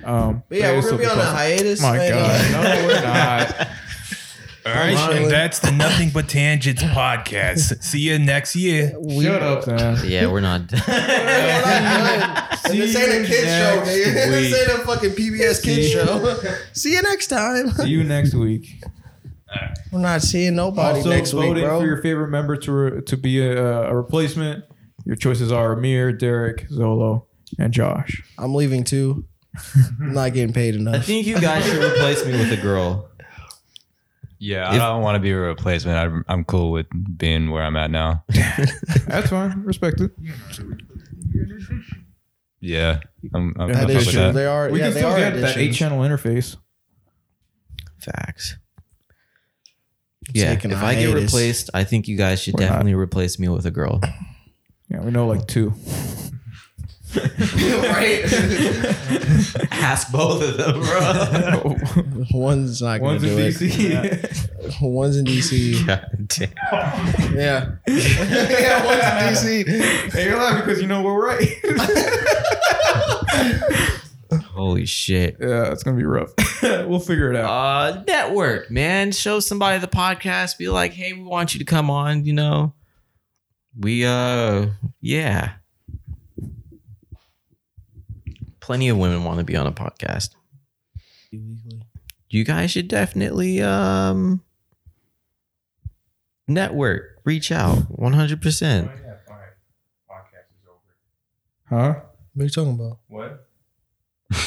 [0.04, 1.36] um, But yeah, we're gonna be on a possible.
[1.36, 1.82] hiatus.
[1.82, 2.12] My man.
[2.12, 3.68] God, no, we're not.
[4.64, 5.22] All right, Finally.
[5.24, 7.82] and that's the Nothing But Tangents podcast.
[7.82, 8.94] See you next year.
[8.96, 9.98] We- Shut up, man.
[10.06, 10.70] yeah, we're not.
[10.70, 12.48] We're not done.
[12.70, 14.14] And this ain't a you kid show, next nigga.
[14.30, 16.36] This ain't a fucking PBS kid show.
[16.74, 17.70] See you next time.
[17.72, 18.84] See you next week.
[19.90, 21.80] We're not seeing nobody also, next week, voting bro.
[21.80, 24.64] for your favorite member to re- to be a, a replacement.
[25.06, 27.24] Your choices are Amir, Derek, Zolo,
[27.58, 28.22] and Josh.
[28.38, 29.24] I'm leaving too.
[30.00, 30.92] I'm not getting paid enough.
[30.94, 31.06] I enough.
[31.06, 33.08] think you guys should replace me with a girl.
[34.38, 35.96] Yeah, I If- don't want to be a replacement.
[35.96, 38.24] I'm, I'm cool with being where I'm at now.
[39.06, 39.62] That's fine.
[39.62, 40.10] Respect it.
[42.60, 43.00] Yeah,
[43.34, 44.32] I'm, I'm That I'm that fuck is with true.
[44.32, 44.70] They are.
[44.70, 46.56] We yeah, can they still are get that eight channel interface.
[48.00, 48.56] Facts.
[50.34, 51.22] Yeah, taking if I get hiatus.
[51.32, 52.70] replaced, I think you guys should We're not.
[52.70, 54.00] definitely replace me with a girl.
[54.88, 55.72] Yeah, we know like two.
[57.16, 58.24] right?
[59.70, 61.76] Ask both of them, bro.
[62.38, 63.54] One's not gonna One's in do it.
[63.54, 64.80] DC.
[64.82, 65.86] One's in DC.
[65.86, 66.50] God damn.
[67.34, 67.76] Yeah.
[67.86, 70.12] yeah, one's in DC.
[70.12, 71.48] Hey, you're laughing because you know we're right.
[74.52, 75.36] Holy shit.
[75.40, 76.32] yeah, it's gonna be rough.
[76.62, 77.50] we'll figure it out.
[77.50, 79.12] Uh, network, man.
[79.12, 80.58] Show somebody the podcast.
[80.58, 82.24] Be like, hey, we want you to come on.
[82.24, 82.74] You know,
[83.78, 84.66] we uh,
[85.00, 85.54] yeah.
[88.60, 90.30] Plenty of women want to be on a podcast.
[92.28, 94.42] You guys should definitely um
[96.48, 98.88] network, reach out, one hundred percent.
[98.88, 100.80] Podcast is over.
[101.68, 102.00] huh?
[102.34, 102.98] What are you talking about?
[103.08, 103.46] What?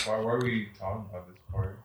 [0.05, 1.79] Why, why are we talking about this part?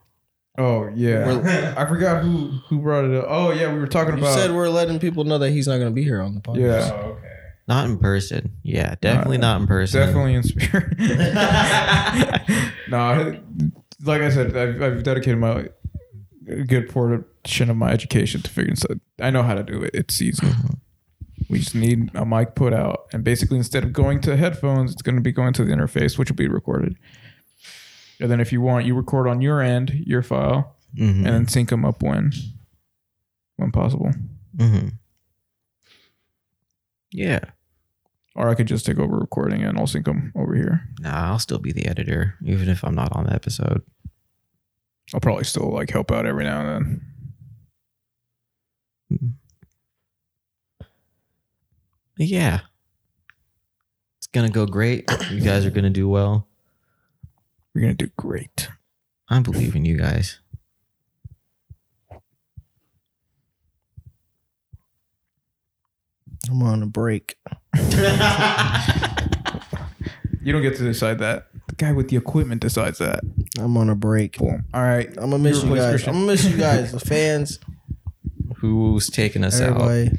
[0.57, 1.75] Oh yeah.
[1.77, 3.25] I forgot who who brought it up.
[3.29, 4.39] Oh yeah, we were talking about You about.
[4.39, 6.59] said we're letting people know that he's not gonna be here on the podcast.
[6.61, 7.31] yeah, Oh, okay.
[7.67, 8.53] Not in person.
[8.63, 10.01] Yeah, definitely not in person.
[10.01, 10.99] definitely in spirit.
[12.91, 13.37] no,
[14.05, 15.69] like I said, I've, I've dedicated my
[16.47, 18.77] a good portion of my education to figuring.
[18.77, 19.93] So I know how to do it.
[19.95, 20.47] It's easy.
[20.47, 20.75] Mm-hmm.
[21.49, 25.03] We just need a mic put out, and basically, instead of going to headphones, it's
[25.03, 26.97] going to be going to the interface, which will be recorded.
[28.25, 31.17] And then, if you want, you record on your end your file, Mhm.
[31.17, 32.33] and then sync them up when
[33.57, 34.11] when possible.
[34.57, 34.95] Mhm.
[37.13, 37.41] Yeah.
[38.35, 40.89] Or I could just take over recording and I'll sync them over here.
[41.01, 43.83] Nah, I'll still be the editor, even if I'm not on the episode.
[45.13, 47.01] I'll probably still like help out every now and
[49.11, 49.37] then.
[52.17, 52.61] But yeah.
[54.19, 55.05] It's gonna go great.
[55.31, 56.49] You guys are gonna do well.
[57.75, 58.69] We're gonna do great.
[59.29, 60.41] I believe in you guys.
[66.51, 67.37] I'm on a break.
[70.43, 71.47] You don't get to decide that.
[71.69, 73.21] The guy with the equipment decides that.
[73.59, 74.37] I'm on a break.
[74.37, 74.63] Boom.
[74.75, 75.09] All right.
[75.17, 75.89] I'm gonna miss You you guys.
[75.93, 76.11] Christian.
[76.11, 77.59] I'm gonna miss you guys, the fans,
[78.57, 79.81] Who's taking us out?
[79.81, 80.11] I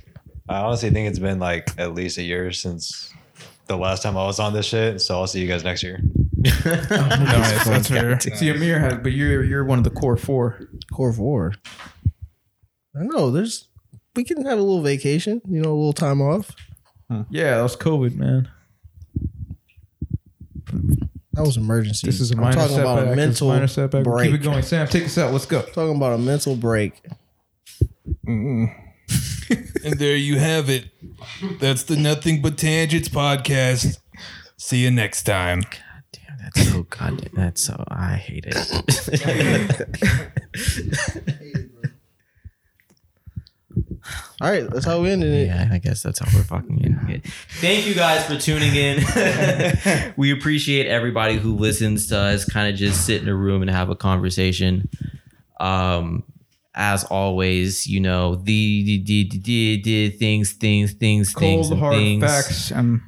[0.50, 3.14] honestly think it's been like at least a year since
[3.68, 5.00] the last time I was on this shit.
[5.00, 6.00] So I'll see you guys next year.
[6.66, 7.66] Nice.
[7.66, 8.20] That's fair.
[8.20, 10.60] See, Amir has, but you're you're one of the core four.
[10.94, 11.54] Core four.
[13.00, 13.32] I know.
[13.32, 13.68] There's.
[14.16, 15.42] We can have a little vacation.
[15.48, 16.56] You know, a little time off.
[17.30, 18.50] Yeah, that was COVID, man.
[21.34, 22.08] That was emergency.
[22.08, 22.86] This is a I'm minor talking setback.
[22.86, 24.04] about a This is mental minor setback.
[24.06, 24.32] break.
[24.32, 24.88] Keep it going, Sam.
[24.88, 25.34] Take us out.
[25.34, 25.62] Let's go.
[25.62, 27.02] Talking about a mental break.
[29.84, 30.86] And there you have it.
[31.60, 34.00] That's the Nothing But Tangents podcast.
[34.58, 35.62] See you next time.
[36.54, 37.32] Damn, that's so goddamn.
[37.34, 37.84] That's so.
[37.88, 38.56] I hate it.
[44.42, 45.48] All right, that's how we ended it.
[45.48, 47.10] yeah, I guess that's how we're fucking in.
[47.10, 47.26] it.
[47.60, 50.14] Thank you guys for tuning in.
[50.18, 53.72] we appreciate everybody who listens to us kind of just sit in a room and
[53.72, 54.90] have a conversation.
[55.60, 56.24] Um,
[56.76, 61.36] as always, you know, the, the, the, the, the, the things, things, things, things,
[61.68, 62.24] Cold and hard things.
[62.24, 62.72] facts.
[62.72, 63.04] Um,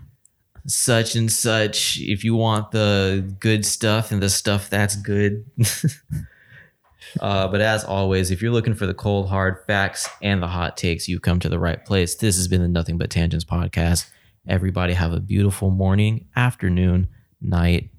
[0.67, 5.45] such and such if you want the good stuff and the stuff that's good.
[7.21, 10.77] uh, but as always, if you're looking for the cold hard facts and the hot
[10.77, 12.15] takes, you've come to the right place.
[12.15, 14.09] This has been the Nothing But Tangents podcast.
[14.47, 17.07] Everybody have a beautiful morning, afternoon,
[17.41, 17.89] night,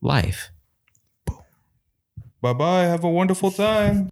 [0.00, 0.50] life.
[2.40, 2.82] Bye bye.
[2.82, 4.10] Have a wonderful time.